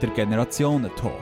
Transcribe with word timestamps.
der 0.00 0.10
Generationen-Talk. 0.10 1.12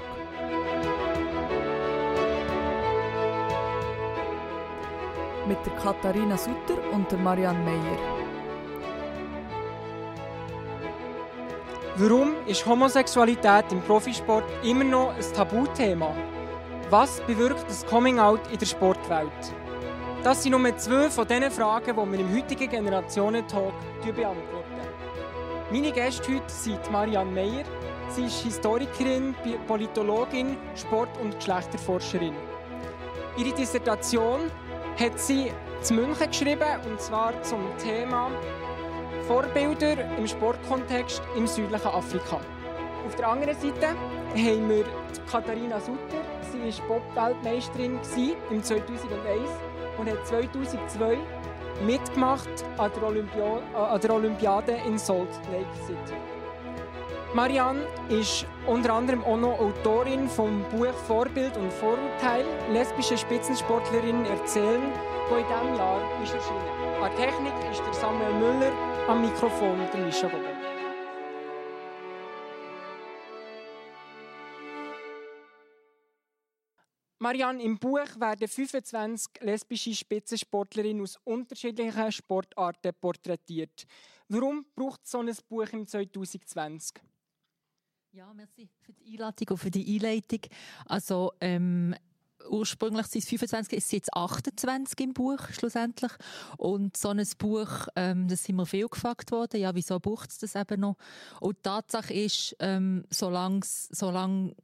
Mit 5.47 5.59
der 5.67 5.73
Katharina 5.83 6.37
Sutter 6.37 6.77
und 6.93 7.11
der 7.11 7.19
Marianne 7.19 7.59
Meyer. 7.65 7.99
Warum 11.97 12.35
ist 12.47 12.65
Homosexualität 12.65 13.65
im 13.73 13.81
Profisport 13.83 14.45
immer 14.63 14.85
noch 14.85 15.15
ein 15.15 15.35
Tabuthema? 15.35 16.15
Was 16.91 17.21
bewirkt 17.23 17.69
das 17.69 17.85
Coming-out 17.87 18.41
in 18.53 18.59
der 18.59 18.67
Sportwelt? 18.67 19.33
Das 20.23 20.43
sind 20.43 20.53
nur 20.53 20.77
zwei 20.77 21.11
von 21.11 21.27
diesen 21.27 21.51
Fragen, 21.51 21.97
die 21.97 22.13
wir 22.13 22.21
im 22.21 22.35
heutigen 22.35 22.69
Generationen-Talk 22.69 23.73
beantworten. 24.05 24.69
Meine 25.71 25.93
Gäste 25.93 26.35
heute 26.35 26.49
sind 26.49 26.91
Marianne 26.93 27.31
Meyer. 27.31 27.65
Sie 28.11 28.25
ist 28.25 28.43
Historikerin, 28.43 29.35
Politologin, 29.67 30.57
Sport- 30.75 31.19
und 31.21 31.37
Geschlechterforscherin. 31.37 32.35
Ihre 33.37 33.53
Dissertation 33.55 34.51
hat 34.99 35.19
sie 35.21 35.53
zu 35.83 35.95
München 35.95 36.29
geschrieben, 36.29 36.81
und 36.89 37.01
zwar 37.01 37.41
zum 37.43 37.61
Thema 37.77 38.31
Vorbilder 39.27 39.97
im 40.17 40.27
Sportkontext 40.27 41.23
im 41.37 41.47
südlichen 41.47 41.89
Afrika. 41.89 42.41
Auf 43.07 43.15
der 43.15 43.29
anderen 43.29 43.55
Seite 43.55 43.89
haben 43.89 44.69
wir 44.69 44.85
Katharina 45.31 45.79
Sutter. 45.79 45.99
Sie 46.51 46.61
war 46.61 46.89
Bob-Weltmeisterin 46.89 48.01
im 48.51 48.63
2001 48.63 49.51
und 49.99 50.11
hat 50.11 50.27
2002 50.27 51.19
mitgemacht 51.87 52.49
an 52.79 52.91
der, 52.95 53.03
Olympia 53.03 53.61
an 53.75 54.01
der 54.01 54.15
Olympiade 54.15 54.79
in 54.87 54.99
Salt 54.99 55.29
Lake 55.53 55.87
City. 55.87 56.38
Marianne 57.35 57.87
ist 58.09 58.47
unter 58.67 58.95
anderem 58.95 59.23
auch 59.23 59.37
noch 59.37 59.61
Autorin 59.61 60.29
vom 60.31 60.65
Buch 60.71 60.95
Vorbild 61.07 61.55
und 61.59 61.71
Vorurteil, 61.75 62.47
lesbische 62.73 63.19
Spitzensportlerinnen 63.19 64.25
erzählen, 64.25 64.83
wo 65.29 65.37
in 65.37 65.45
diesem 65.45 65.75
Jahr 65.77 66.23
ist 66.23 66.33
erschienen. 66.33 67.03
An 67.03 67.15
Technik 67.17 67.53
ist 67.71 67.83
der 67.85 67.93
Samuel 67.93 68.33
Müller, 68.33 68.73
am 69.09 69.21
Mikrofon 69.21 69.79
der 69.93 70.07
Mischa 70.07 70.27
Bogen. 70.27 70.57
Marianne, 77.19 77.63
im 77.63 77.79
Buch 77.79 78.09
werden 78.19 78.49
25 78.49 79.43
lesbische 79.43 79.95
Spitzensportlerinnen 79.95 81.03
aus 81.03 81.19
unterschiedlichen 81.25 82.11
Sportarten 82.11 82.95
porträtiert. 82.99 83.85
Warum 84.29 84.65
braucht 84.75 85.07
so 85.07 85.19
ein 85.19 85.37
Buch 85.47 85.69
im 85.73 85.87
2020? 85.87 87.03
Ja, 88.13 88.33
merci 88.33 88.69
für 88.81 88.93
die 88.93 89.13
Einladung 89.13 89.49
und 89.51 89.59
für 89.59 89.71
die 89.71 89.95
Einleitung. 89.95 90.41
Also, 90.87 91.33
ähm, 91.41 91.95
ursprünglich 92.49 93.07
sind 93.07 93.23
es 93.23 93.29
25, 93.29 93.79
es 93.79 93.89
sind 93.89 93.99
jetzt 93.99 94.15
28 94.15 95.01
im 95.01 95.13
Buch 95.13 95.41
schlussendlich. 95.51 96.13
Und 96.57 96.97
so 96.97 97.11
ein 97.11 97.27
Buch, 97.37 97.89
ähm, 97.97 98.27
das 98.29 98.45
sind 98.45 98.57
wir 98.57 98.67
viel 98.67 98.89
gefragt 98.89 99.31
worden, 99.31 99.61
ja, 99.61 99.75
wieso 99.75 100.01
braucht 100.01 100.31
es 100.31 100.39
das 100.39 100.55
eben 100.55 100.81
noch? 100.81 100.97
Und 101.41 101.59
die 101.59 101.63
Tatsache 101.63 102.15
ist, 102.15 102.57
ähm, 102.61 103.05
solange, 103.11 103.61
solange 103.65 104.55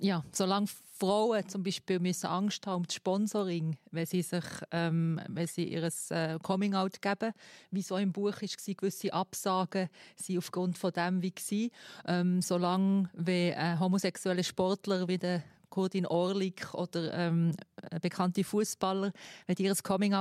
ja, 0.00 0.24
solange 0.32 0.68
Frauen 0.98 1.48
zum 1.48 1.62
Beispiel 1.62 2.00
müssen 2.00 2.26
Angst 2.26 2.66
haben 2.66 2.78
um 2.78 2.82
das 2.84 2.94
Sponsoring, 2.94 3.76
wenn 3.92 4.06
sie 4.06 4.22
sich, 4.22 4.44
ähm, 4.72 5.20
wenn 5.28 5.46
sie 5.46 5.64
ihr 5.64 5.88
äh, 6.10 6.38
Coming 6.42 6.74
Out 6.74 7.00
geben, 7.00 7.32
wie 7.70 7.82
so 7.82 7.96
im 7.96 8.12
Buch 8.12 8.40
ist, 8.42 8.66
war, 8.66 8.74
gewisse 8.74 9.12
Absagen 9.12 9.88
sind 10.16 10.38
aufgrund 10.38 10.76
von 10.76 10.92
dem 10.92 11.22
wie 11.22 11.30
gewesen. 11.30 11.70
Ähm, 12.06 12.42
solange 12.42 13.10
wie 13.14 13.50
äh, 13.50 13.78
homosexuelle 13.78 14.42
Sportler 14.42 15.06
wie 15.06 15.18
der 15.18 15.44
Kurdin 15.70 16.06
Orlik 16.06 16.74
oder 16.74 17.12
ähm, 17.14 17.52
bekannte 18.00 18.42
Fußballer, 18.42 19.12
wenn 19.46 19.54
die 19.54 19.64
ihr 19.64 19.74
Coming 19.76 20.14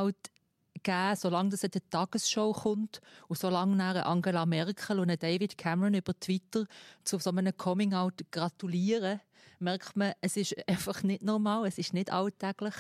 Out 0.77 0.83
geben, 0.83 1.15
solange 1.15 1.49
das 1.49 1.63
in 1.63 1.71
der 1.71 1.89
Tagesshow 1.89 2.53
kommt 2.53 3.01
und 3.27 3.37
solange 3.37 4.05
Angela 4.05 4.45
Merkel 4.45 4.99
und 4.99 5.21
David 5.21 5.57
Cameron 5.57 5.93
über 5.93 6.17
Twitter 6.19 6.65
zu 7.03 7.19
so 7.19 7.29
einem 7.31 7.55
Coming-out 7.55 8.31
gratulieren, 8.31 9.19
merkt 9.59 9.95
man, 9.95 10.13
es 10.21 10.37
ist 10.37 10.55
einfach 10.67 11.03
nicht 11.03 11.23
normal, 11.23 11.67
es 11.67 11.77
ist 11.77 11.93
nicht 11.93 12.11
alltäglich. 12.11 12.75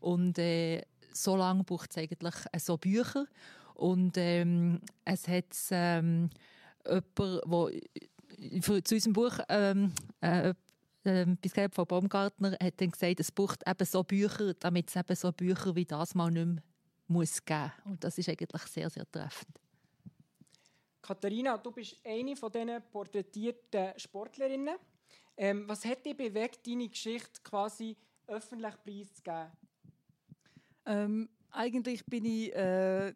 Und 0.00 0.38
äh, 0.38 0.82
so 1.12 1.36
lange 1.36 1.64
braucht 1.64 1.90
es 1.90 1.98
eigentlich 1.98 2.34
äh, 2.52 2.58
so 2.58 2.76
Bücher. 2.76 3.26
Und 3.74 4.16
ähm, 4.16 4.80
es 5.04 5.26
hat 5.26 5.56
ähm, 5.70 6.30
jemand, 6.86 7.42
wo 7.46 7.70
für, 8.60 8.82
zu 8.82 8.94
unserem 8.94 9.12
Buch 9.12 9.38
ähm, 9.48 9.92
äh, 10.20 10.54
ähm, 11.06 11.38
bis 11.38 11.52
von 11.72 11.86
Baumgartner 11.86 12.58
hat 12.62 12.80
dann 12.80 12.90
gesagt, 12.90 13.20
es 13.20 13.32
braucht 13.32 13.66
eben 13.66 13.86
so 13.86 14.04
Bücher, 14.04 14.52
damit 14.54 14.90
es 14.90 14.96
eben 14.96 15.16
so 15.16 15.32
Bücher 15.32 15.74
wie 15.74 15.86
das 15.86 16.14
mal 16.14 16.30
nicht 16.30 16.46
mehr 16.46 16.62
muss 17.10 17.44
geben. 17.44 17.72
Und 17.84 18.02
das 18.02 18.16
ist 18.18 18.28
eigentlich 18.28 18.62
sehr, 18.62 18.88
sehr 18.88 19.10
treffend. 19.10 19.58
Katharina, 21.02 21.58
du 21.58 21.72
bist 21.72 21.96
eine 22.04 22.36
von 22.36 22.52
diesen 22.52 22.82
porträtierten 22.90 23.98
Sportlerinnen. 23.98 24.76
Ähm, 25.36 25.68
was 25.68 25.84
hat 25.84 26.04
dich 26.04 26.16
bewegt, 26.16 26.66
deine 26.66 26.88
Geschichte 26.88 27.40
quasi 27.42 27.96
öffentlich 28.26 28.74
preiszugeben? 28.84 29.50
Ähm, 30.86 31.28
eigentlich 31.50 32.04
bin 32.06 32.24
ich, 32.24 32.54
äh, 32.54 33.12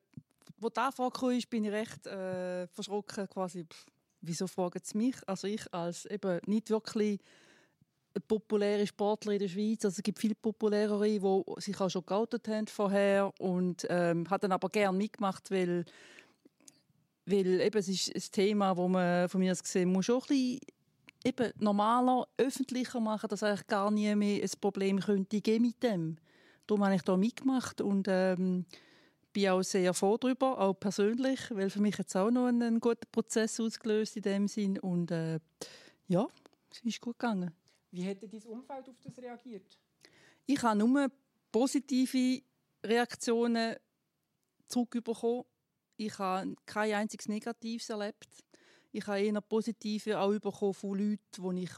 wo 0.59 0.69
da 0.71 0.91
vorgekommen 0.91 1.39
ist, 1.39 1.51
bin 1.51 1.65
ich 1.65 1.71
recht 1.71 2.07
äh, 2.07 2.67
verschrocken. 2.67 3.29
Quasi, 3.29 3.65
pff, 3.65 3.87
wieso 4.23 4.47
fragen 4.49 4.81
sie 4.83 4.99
mich? 4.99 5.17
Also 5.29 5.47
ich 5.47 5.73
als 5.73 6.07
eben 6.07 6.41
nicht 6.47 6.71
wirklich 6.71 7.21
populäre 8.21 8.87
Sportler 8.87 9.33
in 9.33 9.39
der 9.41 9.49
Schweiz. 9.49 9.85
Also 9.85 9.99
es 9.99 10.03
gibt 10.03 10.19
viele 10.19 10.35
populärere, 10.35 11.09
die 11.09 11.61
sich 11.61 11.81
auch 11.81 11.91
schon 11.91 12.07
geoutet 12.07 12.47
haben 12.49 12.67
vorher 12.67 13.33
und 13.39 13.87
ähm, 13.89 14.29
hat 14.31 14.45
dann 14.45 14.53
aber 14.53 14.69
gerne 14.69 14.97
mitgemacht, 14.97 15.51
weil, 15.51 15.85
weil 17.27 17.61
eben, 17.61 17.79
es 17.79 17.89
ist 17.89 18.15
ein 18.15 18.33
Thema, 18.33 18.77
wo 18.77 18.89
man 18.89 19.29
von 19.29 19.41
mir 19.41 19.53
aus 19.53 19.63
gesehen 19.63 19.93
muss 19.93 20.07
schon 20.07 20.17
ein 20.17 20.29
bisschen 20.29 20.61
eben 21.25 21.53
normaler, 21.59 22.27
öffentlicher 22.37 23.01
machen, 23.01 23.29
dass 23.29 23.43
eigentlich 23.43 23.67
gar 23.67 23.91
nie 23.91 24.15
mehr 24.15 24.43
ein 24.43 24.51
Problem 24.61 25.01
könnte 25.01 25.41
geben 25.41 25.67
mit 25.67 25.83
dem. 25.83 26.17
Darum 26.67 26.85
habe 26.85 26.95
ich 26.95 27.03
da 27.03 27.17
mitgemacht 27.17 27.81
und 27.81 28.07
ähm, 28.09 28.67
bin 29.33 29.49
auch 29.49 29.63
sehr 29.63 29.93
froh 29.95 30.17
darüber, 30.17 30.61
auch 30.61 30.75
persönlich, 30.75 31.41
weil 31.51 31.71
für 31.71 31.81
mich 31.81 31.99
jetzt 31.99 32.17
auch 32.17 32.31
noch 32.31 32.47
einen, 32.47 32.63
einen 32.63 32.81
guten 32.81 33.11
Prozess 33.11 33.59
ausgelöst 33.59 34.17
in 34.17 34.23
dem 34.23 34.49
Sinn 34.49 34.79
und 34.79 35.11
äh, 35.11 35.41
ja, 36.09 36.27
es 36.71 36.81
ist 36.85 37.01
gut 37.01 37.19
gegangen. 37.19 37.53
Wie 37.95 38.03
hätte 38.03 38.27
dein 38.27 38.43
Umfeld 38.43 38.89
auf 38.89 39.01
das 39.01 39.17
reagiert? 39.19 39.79
Ich 40.47 40.61
habe 40.65 40.77
nur 40.77 41.13
positive 41.53 42.43
Reaktionen 42.83 43.77
zurückbekommen. 44.67 45.45
Ich 45.97 46.19
habe 46.19 46.57
kein 46.67 46.93
einziges 46.95 47.29
Negatives 47.29 47.89
erlebt. 47.91 48.27
Ich 48.91 49.07
habe 49.07 49.21
eher 49.21 49.41
positive 49.41 50.19
auch 50.19 50.33
bekommen 50.41 50.75
von 50.75 50.99
Leuten, 50.99 51.57
die 51.57 51.63
ich 51.63 51.71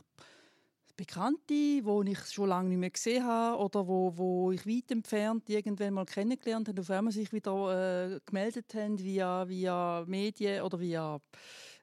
Bekannte, 0.97 1.43
die 1.49 2.11
ich 2.11 2.27
schon 2.33 2.49
lange 2.49 2.71
nicht 2.71 2.79
mehr 2.79 2.91
gesehen 2.91 3.23
habe 3.23 3.63
oder 3.63 3.87
wo, 3.87 4.17
wo 4.17 4.53
ich 4.53 4.67
weit 4.67 4.91
entfernt 4.91 5.47
irgendwann 5.51 5.93
mal 5.93 6.07
kennengelernt 6.07 6.69
habe, 6.69 6.81
auf 6.81 6.89
einmal 6.89 7.13
sich 7.13 7.31
wieder 7.35 8.15
äh, 8.15 8.21
gemeldet 8.25 8.73
haben 8.73 8.99
via, 8.99 9.47
via 9.47 10.05
Medien 10.07 10.63
oder 10.63 10.81
via 10.81 11.21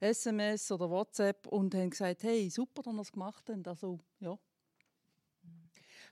SMS 0.03 0.71
oder 0.71 0.89
WhatsApp 0.89 1.47
und 1.47 1.73
haben 1.75 1.89
gesagt, 1.89 2.23
hey, 2.23 2.49
super, 2.49 2.81
dass 2.83 2.93
ihr 2.93 2.97
das 2.97 3.11
gemacht 3.11 3.49
habt. 3.49 3.67
Also, 3.67 3.99
ja. 4.19 4.37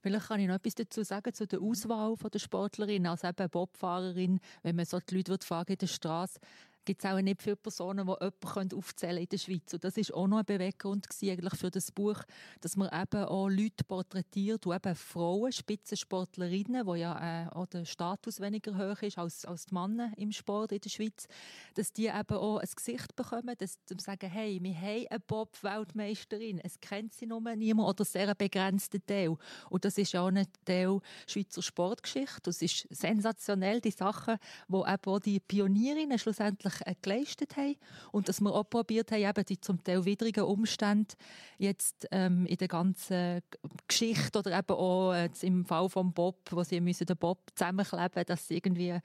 Vielleicht 0.02 0.28
kann 0.28 0.40
ich 0.40 0.48
noch 0.48 0.56
etwas 0.56 0.76
dazu 0.76 1.04
sagen 1.04 1.34
zu 1.34 1.46
der 1.46 1.62
Auswahl 1.62 2.16
der 2.16 2.40
Sportlerin, 2.40 3.06
als 3.06 3.24
eben 3.24 3.50
Bobfahrerin, 3.50 4.40
wenn 4.64 4.76
man 4.76 4.86
so 4.86 5.00
die 5.00 5.16
Leute 5.16 5.46
fragen 5.46 5.74
in 5.74 5.78
der 5.78 5.88
Straße, 5.88 6.40
gibt 6.86 7.04
es 7.04 7.10
auch 7.10 7.20
nicht 7.20 7.42
viele 7.42 7.56
Personen, 7.56 8.06
die 8.06 8.12
jemanden 8.24 8.78
aufzählen 8.78 9.18
in 9.18 9.30
der 9.30 9.38
Schweiz. 9.38 9.74
Und 9.74 9.84
das 9.84 9.98
war 9.98 10.18
auch 10.18 10.28
noch 10.28 10.40
ein 10.40 10.46
Beweggrund 10.46 11.08
eigentlich 11.24 11.56
für 11.56 11.72
das 11.72 11.92
Buch, 11.92 12.22
dass 12.62 12.76
man 12.76 12.90
eben 12.90 13.24
auch 13.26 13.50
Leute 13.50 13.84
porträtiert, 13.88 14.66
die 14.66 14.70
eben 14.70 14.96
Frauen, 14.96 15.52
Spitzensportlerinnen, 15.52 16.86
wo 16.86 16.96
ja 16.96 17.46
äh, 17.46 17.50
auch 17.50 17.68
der 17.68 17.86
Status 17.86 18.40
weniger 18.40 18.78
hoch 18.78 19.02
ist 19.02 19.18
als, 19.18 19.46
als 19.46 19.66
die 19.66 19.74
Männer 19.74 20.12
im 20.18 20.32
Sport 20.32 20.72
in 20.72 20.82
der 20.82 20.90
Schweiz, 20.90 21.28
dass 21.76 21.94
die 21.94 22.08
eben 22.08 22.38
auch 22.38 22.58
ein 22.58 22.70
Gesicht 22.76 23.16
bekommen, 23.16 23.56
dass 23.58 23.78
sie 23.86 23.96
sagen, 24.00 24.30
hey, 24.30 24.60
wir 24.62 24.76
haben 24.76 25.08
eine 25.10 25.20
Bob-Weltmeisterin, 25.20 26.60
es 26.64 26.80
kennt 26.80 27.14
sie 27.14 27.26
nur 27.28 27.42
niemand 27.56 27.90
oder 27.90 28.06
sehr 28.06 28.24
einen 28.24 28.38
begrenzten 28.38 29.06
Teil. 29.06 29.36
Und 29.70 29.86
das 29.86 29.98
ist 29.98 30.14
ja 30.14 30.22
auch 30.22 30.28
ein 30.28 30.48
Teil 30.66 31.00
Schweizer 31.28 31.62
Sportgeschichte. 31.62 32.42
Das 32.44 32.62
ist 32.62 32.88
sensationell, 32.90 33.82
die 33.82 33.92
Sachen, 33.92 34.38
wo 34.68 34.86
eben 34.86 35.06
auch 35.06 35.20
die 35.20 35.40
Pionierinnen 35.40 36.18
schlussendlich 36.20 36.71
wirklich 36.72 36.88
äh, 36.88 36.96
geleistet 37.02 37.58
haben 37.58 37.76
und 38.12 38.30
dass 38.30 38.42
wir 38.42 38.54
auch 38.54 38.64
probiert 38.64 39.12
haben, 39.12 39.22
eben 39.22 39.46
die 39.46 39.60
zum 39.60 39.84
Teil 39.84 40.06
widrigen 40.06 40.44
Umstände 40.44 41.14
jetzt 41.58 42.08
ähm, 42.12 42.46
in 42.46 42.58
der 42.58 42.68
ganzen 42.68 43.42
Geschichte 43.88 44.40
oder 44.40 44.58
eben 44.58 44.74
auch 44.74 45.14
äh, 45.14 45.30
im 45.42 45.66
Fall 45.66 45.90
von 45.90 46.12
Bob, 46.14 46.38
wo 46.52 46.64
sie 46.64 46.82
müssen 46.82 47.06
den 47.06 47.18
Bob 47.18 47.40
zusammenkleben, 47.56 48.26
dass 48.26 48.48
sie 48.48 48.56
irgendwie 48.56 48.98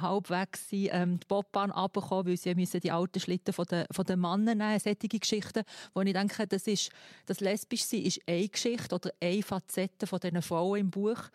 halbwegs 0.00 0.68
sind, 0.68 0.90
ähm, 0.92 1.20
die 1.20 1.26
Bobbahn 1.26 1.70
runterkommen, 1.70 2.26
weil 2.26 2.36
sie 2.36 2.54
müssen 2.54 2.80
die 2.80 2.90
alten 2.90 3.20
Schlitten 3.20 3.52
von 3.52 3.66
den, 3.66 3.86
von 3.90 4.04
den 4.04 4.20
Männern 4.20 4.58
nehmen, 4.58 4.78
solche 4.78 5.08
Geschichten, 5.08 5.62
wo 5.94 6.00
ich 6.02 6.12
denke, 6.12 6.46
das 6.46 6.66
ist, 6.66 6.90
das 7.26 7.40
lesbisch 7.40 7.84
sein 7.84 8.02
ist 8.02 8.20
eine 8.26 8.48
Geschichte 8.48 8.94
oder 8.94 9.10
eine 9.20 9.42
Facette 9.42 10.06
von 10.06 10.20
diesen 10.20 10.42
Frauen 10.42 10.80
im 10.80 10.90
Buch 10.90 11.30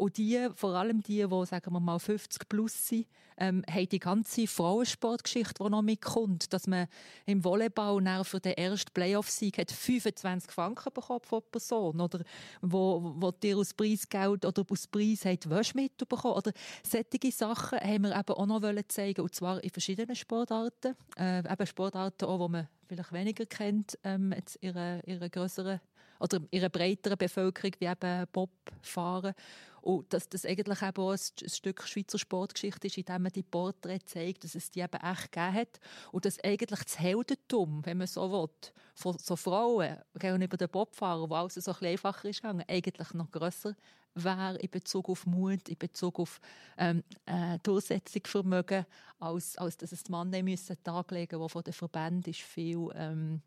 und 0.00 0.16
die, 0.16 0.48
vor 0.54 0.70
allem 0.70 1.02
die, 1.02 1.26
die 1.26 1.46
sagen 1.46 1.72
wir 1.72 1.80
mal 1.80 1.98
50 1.98 2.48
plus 2.48 2.88
sind, 2.88 3.06
ähm, 3.36 3.62
haben 3.70 3.88
die 3.88 3.98
ganze 3.98 4.46
Frauensportgeschichte, 4.46 5.62
die 5.62 5.70
noch 5.70 5.82
mitkommt, 5.82 6.52
dass 6.52 6.66
man 6.66 6.86
im 7.26 7.44
Volleyball 7.44 8.24
für 8.24 8.40
den 8.40 8.54
ersten 8.54 8.92
Playoff-Sieg 8.92 9.56
25 9.70 10.50
Franken 10.50 10.92
bekommen 10.92 11.20
pro 11.20 11.40
Person 11.42 12.00
oder? 12.00 12.22
Wo, 12.62 13.14
wo 13.16 13.30
dir 13.30 13.58
aus 13.58 13.74
Preisgeld 13.74 14.44
oder 14.44 14.64
aus 14.68 14.86
Preis 14.86 15.24
hat 15.24 15.48
Wäschmittel 15.48 16.06
bekommen 16.06 16.34
oder? 16.34 16.52
Solche 16.82 17.32
Sachen 17.32 17.78
haben 17.80 18.04
wir 18.04 18.16
eben 18.16 18.34
auch 18.34 18.46
noch 18.46 18.82
zeigen 18.88 19.20
und 19.20 19.34
zwar 19.34 19.62
in 19.62 19.70
verschiedenen 19.70 20.16
Sportarten, 20.16 20.96
äh, 21.18 21.40
eben 21.40 21.66
Sportarten 21.66 22.24
auch, 22.24 22.46
die 22.46 22.52
man 22.52 22.68
vielleicht 22.86 23.12
weniger 23.12 23.44
kennt, 23.46 23.98
ähm, 24.04 24.32
jetzt 24.32 24.58
ihre, 24.62 25.02
ihre 25.04 25.28
größeren 25.28 25.80
oder 26.20 26.40
ihre 26.50 26.70
breiteren 26.70 27.16
Bevölkerung 27.16 27.72
wie 27.78 27.86
eben 27.86 28.26
Bob 28.32 28.50
fahren 28.82 29.34
und 29.82 30.12
dass 30.12 30.28
das 30.28 30.44
eigentlich 30.44 30.82
eben 30.82 31.02
auch 31.02 31.12
ein, 31.12 31.48
Stück 31.48 31.86
Schweizer 31.86 32.18
Sportgeschichte 32.18 32.86
ist, 32.86 32.98
indem 32.98 33.22
man 33.22 33.32
die 33.32 33.42
Porträts 33.42 34.12
zeigt, 34.12 34.44
dass 34.44 34.54
es 34.54 34.70
die 34.70 34.80
eben 34.80 35.00
echt 35.00 35.32
gegeben 35.32 35.54
hat. 35.54 35.80
Und 36.12 36.24
dass 36.24 36.42
eigentlich 36.42 36.80
das 36.80 36.98
Heldentum, 36.98 37.84
wenn 37.84 37.98
man 37.98 38.06
so 38.06 38.30
will, 38.30 38.48
von 38.94 39.16
so 39.18 39.36
Frauen 39.36 39.96
gegenüber 40.18 40.56
den 40.56 40.68
Bobfahrern, 40.68 41.30
wo 41.30 41.34
alles 41.34 41.54
so 41.54 41.72
ein 41.72 41.86
einfacher 41.86 42.28
ist 42.28 42.42
gegangen, 42.42 42.64
eigentlich 42.68 43.14
noch 43.14 43.30
grösser 43.30 43.74
wäre 44.14 44.56
in 44.56 44.70
Bezug 44.70 45.08
auf 45.08 45.26
Mut, 45.26 45.68
in 45.68 45.78
Bezug 45.78 46.18
auf 46.18 46.40
ähm, 46.76 47.04
äh, 47.26 47.58
Durchsetzungsvermögen, 47.62 48.84
als, 49.18 49.56
als 49.56 49.76
dass 49.76 49.92
es 49.92 50.02
die 50.02 50.10
Männer 50.10 50.42
müssen 50.42 50.76
darlegen 50.82 51.38
müssen, 51.38 51.46
die 51.46 51.52
von 51.52 51.62
den 51.62 51.72
Verbänden 51.72 52.34
viel 52.34 52.88
ähm, 52.94 53.42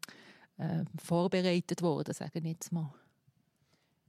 äh, 0.57 0.86
vorbereitet 1.03 1.81
worden, 1.81 2.13
sage 2.13 2.39
ich 2.39 2.45
jetzt 2.45 2.71
mal. 2.71 2.94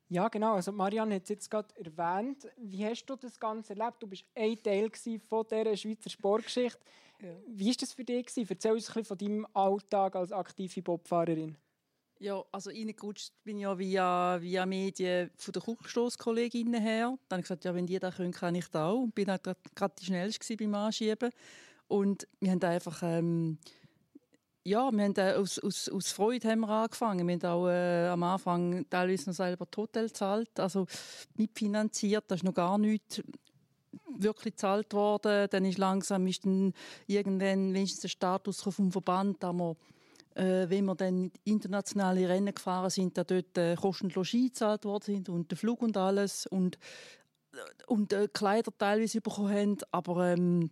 Ja, 0.08 0.28
genau. 0.28 0.54
Also 0.54 0.70
Marianne 0.70 1.16
hat 1.16 1.24
es 1.24 1.30
jetzt 1.30 1.50
gerade 1.50 1.74
erwähnt. 1.76 2.46
Wie 2.58 2.84
hast 2.84 3.06
du 3.06 3.16
das 3.16 3.40
Ganze 3.40 3.74
erlebt? 3.74 4.02
Du 4.02 4.06
bist 4.06 4.24
ein 4.34 4.62
Teil 4.62 4.90
von 5.28 5.46
dieser 5.50 5.76
Schweizer 5.76 6.10
Sportgeschichte. 6.10 6.78
Ja. 7.20 7.28
Wie 7.48 7.68
war 7.68 7.74
das 7.80 7.92
für 7.94 8.04
dich? 8.04 8.26
Erzähl 8.36 8.72
uns 8.72 8.88
ein 8.88 8.94
bisschen 8.94 9.04
von 9.04 9.18
deinem 9.18 9.46
Alltag 9.54 10.16
als 10.16 10.32
aktive 10.32 10.82
Bobfahrerin. 10.82 11.56
Ja, 12.20 12.44
also 12.52 12.70
reingerutscht 12.70 13.32
bin 13.42 13.56
ich 13.56 13.62
ja 13.62 13.78
via, 13.78 14.40
via 14.40 14.66
Medien 14.66 15.30
von 15.36 15.52
der 15.52 15.62
Kugelstosskolleginnen 15.62 16.80
her. 16.80 17.18
Dann 17.28 17.38
habe 17.38 17.40
ich 17.40 17.44
gesagt, 17.44 17.64
ja, 17.64 17.74
wenn 17.74 17.86
die 17.86 17.98
das 17.98 18.16
können, 18.16 18.32
kann 18.32 18.54
ich 18.54 18.68
das 18.68 18.82
auch. 18.82 19.00
Und 19.00 19.14
bin 19.14 19.30
halt 19.30 19.42
gerade 19.42 19.94
die 19.98 20.04
schnellste 20.04 20.56
beim 20.56 20.74
Anschieben. 20.74 21.30
Und 21.88 22.28
wir 22.40 22.50
haben 22.50 22.62
einfach... 22.62 23.02
Ähm, 23.02 23.58
ja, 24.64 24.90
wir 24.90 25.04
haben 25.04 25.14
äh, 25.16 25.34
aus, 25.34 25.58
aus, 25.58 25.88
aus 25.90 26.10
Freude 26.10 26.48
haben 26.48 26.60
wir 26.60 26.68
angefangen. 26.70 27.28
Wir 27.28 27.34
haben 27.34 27.44
auch 27.44 27.68
äh, 27.68 28.08
am 28.08 28.22
Anfang 28.22 28.88
teilweise 28.88 29.28
noch 29.28 29.36
selber 29.36 29.66
das 29.70 29.76
Hotel 29.76 30.06
gezahlt, 30.06 30.58
also 30.58 30.86
mitfinanziert. 31.36 32.24
Da 32.28 32.34
ist 32.34 32.44
noch 32.44 32.54
gar 32.54 32.78
nichts 32.78 33.22
wirklich 34.16 34.54
gezahlt 34.54 34.92
worden. 34.94 35.48
Dann 35.50 35.64
ist 35.66 35.78
langsam 35.78 36.26
ist 36.26 36.46
dann 36.46 36.72
irgendwann 37.06 37.74
wenigstens 37.74 38.00
der 38.00 38.08
Status 38.08 38.62
vom 38.62 38.90
Verband, 38.90 39.42
da 39.42 39.52
wir 39.52 39.76
äh, 40.34 40.68
wenn 40.68 40.86
wir 40.86 40.94
dann 40.94 41.30
internationale 41.44 42.28
Rennen 42.28 42.54
gefahren 42.54 42.90
sind, 42.90 43.16
da 43.16 43.24
dort 43.24 43.56
äh, 43.56 43.76
Kosten 43.76 44.10
Logis 44.10 44.32
gezahlt 44.32 44.84
worden 44.84 45.04
sind 45.04 45.28
und 45.28 45.50
der 45.50 45.58
Flug 45.58 45.82
und 45.82 45.96
alles 45.96 46.46
und, 46.46 46.78
und 47.86 48.12
äh, 48.12 48.28
Kleider 48.32 48.72
teilweise 48.76 49.20
bekommen 49.20 49.54
haben. 49.54 49.78
Aber 49.92 50.32
ähm, 50.32 50.70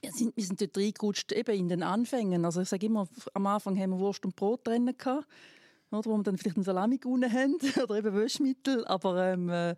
wir 0.00 0.12
sind, 0.12 0.36
wir 0.36 0.44
sind 0.44 0.60
dort 0.60 0.76
reingerutscht, 0.76 1.32
eben 1.32 1.56
in 1.56 1.68
den 1.68 1.82
Anfängen. 1.82 2.44
Also 2.44 2.60
ich 2.60 2.68
sage 2.68 2.86
immer, 2.86 3.08
am 3.34 3.46
Anfang 3.46 3.78
haben 3.78 3.90
wir 3.90 3.98
Wurst 3.98 4.24
und 4.24 4.36
Brot 4.36 4.66
drin 4.66 4.86
gehabt, 4.86 5.26
oder, 5.90 6.04
wo 6.04 6.16
wir 6.16 6.22
dann 6.22 6.36
vielleicht 6.36 6.56
einen 6.56 6.64
Salami 6.64 6.98
gewonnen 6.98 7.32
haben 7.32 7.56
oder 7.82 7.96
eben 7.96 8.14
Wäschmittel, 8.14 8.84
aber 8.86 9.32
ähm, 9.32 9.48
äh, 9.48 9.74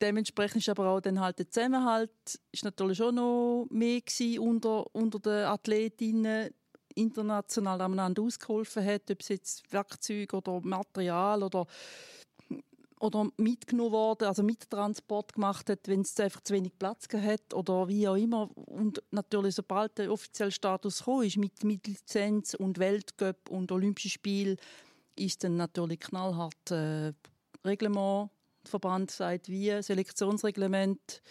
dementsprechend 0.00 0.58
ist 0.58 0.68
aber 0.68 0.88
auch 0.88 1.00
dann 1.00 1.20
halt 1.20 1.38
der 1.38 1.50
Zusammenhalt 1.50 2.10
ist 2.52 2.64
natürlich 2.64 2.98
schon 2.98 3.14
noch 3.14 3.66
mehr 3.70 4.00
unter, 4.38 4.94
unter 4.94 5.18
den 5.18 5.44
Athletinnen, 5.44 6.50
international 6.94 7.80
aneinander 7.80 8.22
ausgeholfen 8.22 8.84
hat, 8.84 9.10
ob 9.10 9.20
es 9.20 9.28
jetzt 9.28 9.72
Werkzeug 9.72 10.32
oder 10.32 10.60
Material 10.62 11.42
oder 11.42 11.66
oder 12.98 13.28
mitgenommen 13.36 13.92
worden, 13.92 14.26
also 14.26 14.42
Mittransport 14.42 15.34
gemacht 15.34 15.68
hat, 15.68 15.80
wenn 15.86 16.00
es 16.00 16.18
einfach 16.18 16.40
zu 16.42 16.54
wenig 16.54 16.78
Platz 16.78 17.06
hat 17.12 17.52
oder 17.52 17.88
wie 17.88 18.08
auch 18.08 18.16
immer. 18.16 18.50
Und 18.56 19.02
natürlich, 19.10 19.54
sobald 19.54 19.98
der 19.98 20.10
offizielle 20.10 20.50
Status 20.50 20.98
gekommen 20.98 21.26
ist, 21.26 21.36
mit, 21.36 21.62
mit 21.62 21.86
Lizenz 21.86 22.54
und 22.54 22.78
Weltcup 22.78 23.50
und 23.50 23.70
Olympische 23.70 24.08
Spiel, 24.08 24.56
ist 25.14 25.44
dann 25.44 25.56
natürlich 25.56 26.00
knallhart 26.00 26.70
äh, 26.70 27.12
Reglement. 27.64 28.30
Der 28.64 28.70
Verband 28.70 29.10
sagt, 29.10 29.48
wie 29.48 29.82
Selektionsreglement, 29.82 31.22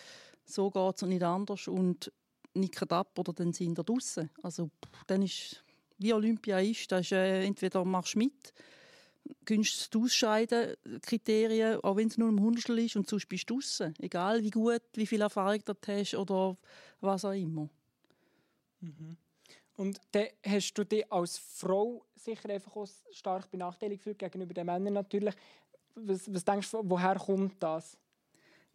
so 0.46 0.70
geht 0.70 0.96
es 0.96 1.04
und 1.04 1.10
nicht 1.10 1.24
anders. 1.24 1.68
Und 1.68 2.12
nicken 2.56 2.90
ab 2.90 3.18
oder 3.20 3.34
dann 3.34 3.54
sind 3.54 3.78
wir 3.78 3.84
draußen. 3.84 4.30
Also 4.42 4.70
dann 5.08 5.22
ist, 5.22 5.64
wie 5.98 6.14
Olympia 6.14 6.60
ist, 6.60 6.92
das 6.92 7.02
ist 7.02 7.12
äh, 7.12 7.44
entweder 7.44 7.84
machst 7.84 8.16
du 8.16 8.20
mit 8.20 8.54
günstig 9.46 10.02
ausscheiden, 10.02 10.76
Kriterien, 11.02 11.80
auch 11.82 11.96
wenn 11.96 12.08
es 12.08 12.18
nur 12.18 12.30
ein 12.30 12.40
Hundertstel 12.40 12.80
ist 12.80 12.96
und 12.96 13.10
sonst 13.10 13.28
bist 13.28 13.50
du 13.50 13.56
draussen. 13.56 13.94
Egal 14.00 14.44
wie 14.44 14.52
gut, 14.52 14.82
wie 14.94 15.08
viel 15.08 15.22
Erfahrung 15.22 15.62
du 15.66 15.74
hast 15.88 16.16
oder 16.16 16.58
was 17.02 17.26
auch 17.26 17.32
immer. 17.32 17.70
Mhm. 18.82 19.18
Und 19.78 20.00
dann 20.12 20.28
hast 20.46 20.74
du 20.74 20.84
dich 20.86 21.12
als 21.12 21.38
Frau 21.38 22.06
sicher 22.16 22.50
einfach 22.50 22.76
auch 22.76 22.88
stark 23.12 23.52
benachteiligt 23.52 24.00
gefühlt 24.00 24.20
gegenüber 24.20 24.54
den 24.54 24.66
Männern 24.66 24.94
natürlich. 24.94 25.36
Was, 25.96 26.34
was 26.34 26.44
denkst 26.44 26.72
du, 26.72 26.82
woher 26.84 27.16
kommt 27.16 27.62
das? 27.62 27.98